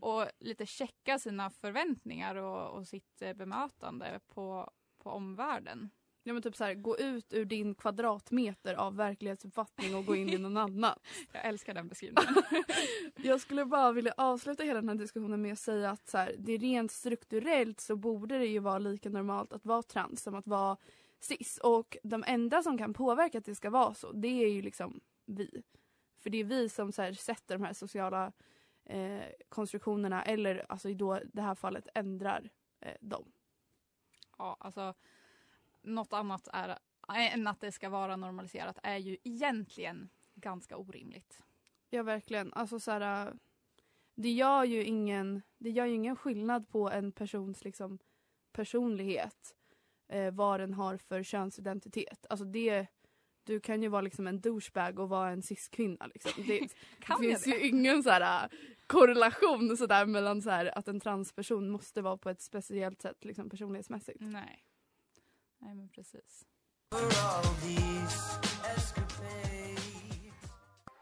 och 0.00 0.26
lite 0.38 0.66
checka 0.66 1.18
sina 1.18 1.50
förväntningar 1.50 2.34
och, 2.36 2.70
och 2.78 2.88
sitt 2.88 3.22
eh, 3.22 3.32
bemötande 3.34 4.20
på, 4.26 4.70
på 4.98 5.10
omvärlden. 5.10 5.90
Ja 6.30 6.34
men 6.34 6.42
typ 6.42 6.56
så 6.56 6.64
här, 6.64 6.74
gå 6.74 6.98
ut 6.98 7.32
ur 7.32 7.44
din 7.44 7.74
kvadratmeter 7.74 8.74
av 8.74 8.96
verklighetsuppfattning 8.96 9.94
och 9.94 10.06
gå 10.06 10.16
in 10.16 10.28
i 10.28 10.38
någon 10.38 10.56
annan. 10.56 10.98
Jag 11.32 11.44
älskar 11.44 11.74
den 11.74 11.88
beskrivningen. 11.88 12.34
Jag 13.16 13.40
skulle 13.40 13.64
bara 13.64 13.92
vilja 13.92 14.14
avsluta 14.16 14.62
hela 14.62 14.80
den 14.80 14.88
här 14.88 14.96
diskussionen 14.96 15.42
med 15.42 15.52
att 15.52 15.58
säga 15.58 15.90
att 15.90 16.08
så 16.08 16.18
här, 16.18 16.34
det 16.38 16.56
rent 16.56 16.92
strukturellt 16.92 17.80
så 17.80 17.96
borde 17.96 18.38
det 18.38 18.46
ju 18.46 18.58
vara 18.58 18.78
lika 18.78 19.08
normalt 19.08 19.52
att 19.52 19.64
vara 19.64 19.82
trans 19.82 20.22
som 20.22 20.34
att 20.34 20.46
vara 20.46 20.76
cis. 21.20 21.58
Och 21.58 21.96
de 22.02 22.24
enda 22.26 22.62
som 22.62 22.78
kan 22.78 22.94
påverka 22.94 23.38
att 23.38 23.44
det 23.44 23.54
ska 23.54 23.70
vara 23.70 23.94
så, 23.94 24.12
det 24.12 24.44
är 24.44 24.48
ju 24.48 24.62
liksom 24.62 25.00
vi. 25.26 25.62
För 26.18 26.30
det 26.30 26.38
är 26.38 26.44
vi 26.44 26.68
som 26.68 26.92
så 26.92 27.02
här, 27.02 27.12
sätter 27.12 27.58
de 27.58 27.64
här 27.64 27.72
sociala 27.72 28.32
eh, 28.84 29.24
konstruktionerna 29.48 30.22
eller 30.22 30.66
alltså 30.68 30.88
i 30.88 30.94
då, 30.94 31.20
det 31.32 31.42
här 31.42 31.54
fallet 31.54 31.88
ändrar 31.94 32.50
eh, 32.80 32.96
dem. 33.00 33.32
ja, 34.38 34.56
alltså, 34.60 34.94
något 35.82 36.12
annat 36.12 36.48
är, 36.52 36.78
än 37.08 37.46
att 37.46 37.60
det 37.60 37.72
ska 37.72 37.88
vara 37.88 38.16
normaliserat 38.16 38.78
är 38.82 38.96
ju 38.96 39.16
egentligen 39.24 40.08
ganska 40.34 40.76
orimligt. 40.76 41.42
Ja 41.90 42.02
verkligen. 42.02 42.52
Alltså 42.52 42.80
så 42.80 42.90
här, 42.90 43.26
äh, 43.26 43.34
det 44.14 44.30
gör 44.30 44.64
ju 44.64 44.84
ingen, 44.84 45.42
det 45.58 45.70
gör 45.70 45.86
ju 45.86 45.94
ingen 45.94 46.16
skillnad 46.16 46.68
på 46.68 46.90
en 46.90 47.12
persons 47.12 47.64
liksom, 47.64 47.98
personlighet. 48.52 49.54
Eh, 50.08 50.34
vad 50.34 50.60
den 50.60 50.74
har 50.74 50.96
för 50.96 51.22
könsidentitet. 51.22 52.26
Alltså 52.30 52.44
det, 52.44 52.86
du 53.44 53.60
kan 53.60 53.82
ju 53.82 53.88
vara 53.88 54.02
liksom 54.02 54.26
en 54.26 54.40
douchebag 54.40 54.98
och 54.98 55.08
vara 55.08 55.30
en 55.30 55.42
cis-kvinna. 55.42 56.06
Liksom. 56.06 56.32
Det, 56.46 56.60
det 57.08 57.16
finns 57.20 57.44
det? 57.44 57.50
ju 57.50 57.68
ingen 57.68 58.02
så 58.02 58.10
här, 58.10 58.44
äh, 58.44 58.50
korrelation 58.86 59.76
så 59.76 59.86
där, 59.86 60.06
mellan 60.06 60.42
så 60.42 60.50
här, 60.50 60.78
att 60.78 60.88
en 60.88 61.00
transperson 61.00 61.70
måste 61.70 62.02
vara 62.02 62.16
på 62.16 62.30
ett 62.30 62.40
speciellt 62.40 63.02
sätt 63.02 63.24
liksom, 63.24 63.50
personlighetsmässigt. 63.50 64.20
Nej. 64.20 64.64
Nej 65.60 65.74
men 65.74 65.88
precis. 65.88 66.46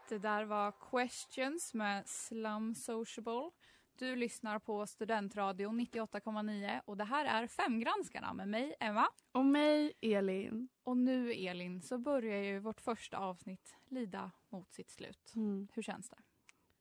Det 0.09 0.17
där 0.17 0.45
var 0.45 0.73
Questions 0.89 1.73
med 1.73 2.07
Slum 2.07 2.75
Sociable. 2.75 3.51
Du 3.95 4.15
lyssnar 4.15 4.59
på 4.59 4.87
Studentradion 4.87 5.79
98,9 5.81 6.81
och 6.85 6.97
det 6.97 7.03
här 7.03 7.43
är 7.43 7.47
Femgranskarna 7.47 8.33
med 8.33 8.47
mig 8.47 8.75
Emma. 8.79 9.07
Och 9.31 9.45
mig, 9.45 9.93
Elin. 10.01 10.69
Och 10.83 10.97
nu 10.97 11.33
Elin 11.33 11.81
så 11.81 11.97
börjar 11.97 12.43
ju 12.43 12.59
vårt 12.59 12.81
första 12.81 13.17
avsnitt 13.17 13.75
lida 13.87 14.31
mot 14.49 14.73
sitt 14.73 14.91
slut. 14.91 15.31
Hur 15.73 15.81
känns 15.81 16.09
det? 16.09 16.17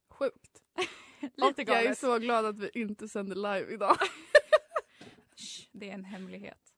Sjukt. 0.09 0.63
Lite 1.21 1.63
och 1.63 1.69
jag 1.69 1.69
är 1.69 1.83
galet. 1.83 1.99
så 1.99 2.19
glad 2.19 2.47
att 2.47 2.59
vi 2.59 2.71
inte 2.75 3.09
sänder 3.09 3.37
live 3.37 3.75
idag. 3.75 3.97
Det 5.73 5.91
är 5.91 5.95
en 5.95 6.05
hemlighet. 6.05 6.75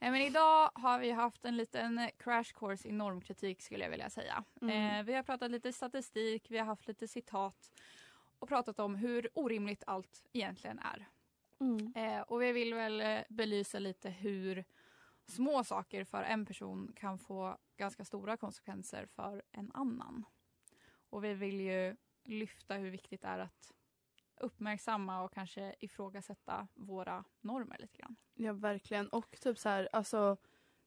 Nej, 0.00 0.10
men 0.10 0.20
idag 0.20 0.70
har 0.74 0.98
vi 0.98 1.10
haft 1.10 1.44
en 1.44 1.56
liten 1.56 2.10
crash 2.18 2.52
course 2.54 2.88
i 2.88 2.92
normkritik 2.92 3.62
skulle 3.62 3.84
jag 3.84 3.90
vilja 3.90 4.10
säga. 4.10 4.44
Mm. 4.62 4.98
Eh, 4.98 5.04
vi 5.04 5.14
har 5.14 5.22
pratat 5.22 5.50
lite 5.50 5.72
statistik, 5.72 6.50
vi 6.50 6.58
har 6.58 6.66
haft 6.66 6.88
lite 6.88 7.08
citat 7.08 7.72
och 8.38 8.48
pratat 8.48 8.78
om 8.78 8.94
hur 8.94 9.28
orimligt 9.34 9.84
allt 9.86 10.24
egentligen 10.32 10.78
är. 10.78 11.08
Mm. 11.60 11.92
Eh, 11.96 12.20
och 12.20 12.42
vi 12.42 12.52
vill 12.52 12.74
väl 12.74 13.00
eh, 13.00 13.20
belysa 13.28 13.78
lite 13.78 14.10
hur 14.10 14.64
små 15.26 15.64
saker 15.64 16.04
för 16.04 16.22
en 16.22 16.46
person 16.46 16.92
kan 16.96 17.18
få 17.18 17.58
ganska 17.76 18.04
stora 18.04 18.36
konsekvenser 18.36 19.06
för 19.06 19.42
en 19.52 19.70
annan. 19.74 20.24
Och 21.10 21.24
vi 21.24 21.34
vill 21.34 21.60
ju 21.60 21.96
lyfta 22.24 22.74
hur 22.74 22.90
viktigt 22.90 23.22
det 23.22 23.28
är 23.28 23.38
att 23.38 23.72
uppmärksamma 24.40 25.22
och 25.22 25.32
kanske 25.34 25.74
ifrågasätta 25.80 26.68
våra 26.74 27.24
normer 27.40 27.76
lite 27.78 27.96
grann. 27.98 28.16
Ja 28.34 28.52
verkligen 28.52 29.08
och 29.08 29.40
typ 29.40 29.58
så 29.58 29.68
här, 29.68 29.88
alltså 29.92 30.36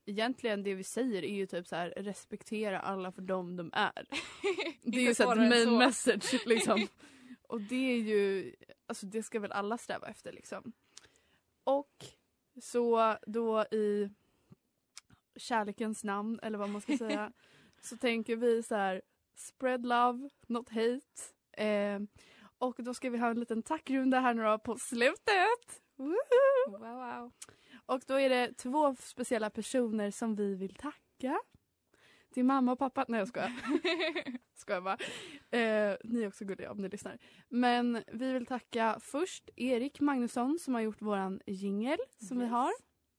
egentligen 0.05 0.63
det 0.63 0.75
vi 0.75 0.83
säger 0.83 1.23
är 1.23 1.35
ju 1.35 1.45
typ 1.45 1.67
så 1.67 1.75
här 1.75 1.89
respektera 1.89 2.79
alla 2.79 3.11
för 3.11 3.21
dem 3.21 3.55
de 3.55 3.69
är. 3.73 4.07
Det 4.81 4.97
är 4.97 5.01
ju 5.01 5.07
Inte 5.09 5.15
så 5.15 5.23
här 5.23 5.35
svårare 5.35 5.45
än 5.45 5.49
main 5.49 5.65
så. 5.65 5.77
message 5.77 6.41
liksom. 6.45 6.87
Och 7.41 7.61
det 7.61 7.91
är 7.91 7.97
ju, 7.97 8.55
alltså 8.85 9.05
det 9.05 9.23
ska 9.23 9.39
väl 9.39 9.51
alla 9.51 9.77
sträva 9.77 10.07
efter 10.07 10.31
liksom. 10.31 10.73
Och 11.63 12.05
så 12.61 13.17
då 13.27 13.63
i 13.63 14.09
kärlekens 15.35 16.03
namn 16.03 16.39
eller 16.43 16.57
vad 16.57 16.69
man 16.69 16.81
ska 16.81 16.97
säga 16.97 17.31
så 17.81 17.97
tänker 17.97 18.35
vi 18.35 18.63
så 18.63 18.75
här 18.75 19.01
spread 19.35 19.85
love, 19.85 20.29
not 20.47 20.69
hate. 20.69 21.33
Eh, 21.51 21.99
och 22.63 22.75
då 22.83 22.93
ska 22.93 23.09
vi 23.09 23.17
ha 23.17 23.29
en 23.29 23.39
liten 23.39 23.63
tackrunda 23.63 24.19
här 24.19 24.33
nu 24.33 24.43
då 24.43 24.59
på 24.59 24.77
slutet. 24.77 25.81
Wow, 25.95 26.79
wow. 26.79 27.31
Och 27.85 28.01
då 28.07 28.19
är 28.19 28.29
det 28.29 28.53
två 28.53 28.95
speciella 28.95 29.49
personer 29.49 30.11
som 30.11 30.35
vi 30.35 30.55
vill 30.55 30.75
tacka. 30.75 31.39
Till 32.33 32.45
mamma 32.45 32.71
och 32.71 32.79
pappa. 32.79 33.05
Nej 33.07 33.19
jag 33.19 33.27
skojar. 33.27 33.51
skojar 34.55 34.81
bara. 34.81 34.97
Eh, 35.59 35.97
ni 36.03 36.23
är 36.23 36.27
också 36.27 36.45
gulliga 36.45 36.71
om 36.71 36.77
ni 36.77 36.89
lyssnar. 36.89 37.17
Men 37.49 38.03
vi 38.07 38.33
vill 38.33 38.45
tacka 38.45 38.97
först 39.01 39.49
Erik 39.55 39.99
Magnusson 39.99 40.59
som 40.59 40.73
har 40.73 40.81
gjort 40.81 41.01
våran 41.01 41.41
jingel 41.45 41.97
som 42.27 42.37
vi 42.37 42.43
Yes. 42.43 42.51
har. 42.51 42.71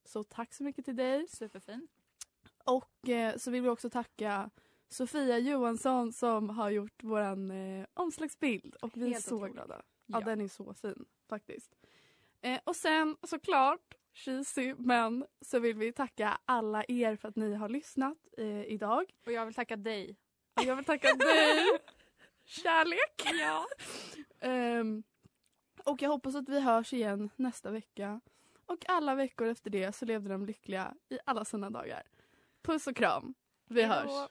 Så 0.04 0.24
tack 0.24 0.54
så 0.54 0.64
mycket 0.64 0.84
till 0.84 0.96
dig. 0.96 1.28
Superfin. 1.28 1.88
Och 2.64 3.08
eh, 3.08 3.36
så 3.36 3.50
vill 3.50 3.62
vi 3.62 3.68
också 3.68 3.90
tacka 3.90 4.50
Sofia 4.88 5.38
Johansson 5.38 6.12
som 6.12 6.50
har 6.50 6.70
gjort 6.70 7.02
våran 7.02 7.50
eh, 7.50 7.86
omslagsbild. 7.94 8.74
Och 8.74 8.90
vi 8.96 9.06
är 9.06 9.10
Helt 9.10 9.24
så 9.24 9.36
otroligt. 9.36 9.54
glada. 9.54 9.82
Ja. 10.06 10.20
Ja. 10.20 10.26
den 10.26 10.40
är 10.40 10.48
så 10.48 10.74
fin 10.74 11.04
faktiskt. 11.28 11.74
Eh, 12.40 12.60
och 12.64 12.76
sen 12.76 13.16
såklart, 13.22 13.94
cheesy, 14.12 14.74
men 14.78 15.26
så 15.40 15.58
vill 15.58 15.76
vi 15.76 15.92
tacka 15.92 16.38
alla 16.44 16.84
er 16.88 17.16
för 17.16 17.28
att 17.28 17.36
ni 17.36 17.54
har 17.54 17.68
lyssnat 17.68 18.18
eh, 18.38 18.64
idag. 18.64 19.14
Och 19.26 19.32
jag 19.32 19.44
vill 19.46 19.54
tacka 19.54 19.76
dig. 19.76 20.16
Och 20.54 20.62
jag 20.62 20.76
vill 20.76 20.84
tacka 20.84 21.14
dig. 21.14 21.64
Kärlek. 22.44 23.40
Ja. 23.40 23.66
Ehm, 24.40 25.02
och 25.84 26.02
jag 26.02 26.10
hoppas 26.10 26.34
att 26.34 26.48
vi 26.48 26.60
hörs 26.60 26.92
igen 26.92 27.30
nästa 27.36 27.70
vecka. 27.70 28.20
Och 28.66 28.84
alla 28.88 29.14
veckor 29.14 29.48
efter 29.48 29.70
det 29.70 29.92
så 29.92 30.04
levde 30.04 30.28
de 30.28 30.46
lyckliga 30.46 30.94
i 31.08 31.18
alla 31.24 31.44
sina 31.44 31.70
dagar. 31.70 32.02
Puss 32.62 32.86
och 32.86 32.96
kram. 32.96 33.34
Vi 33.68 33.82
hörs. 33.82 34.30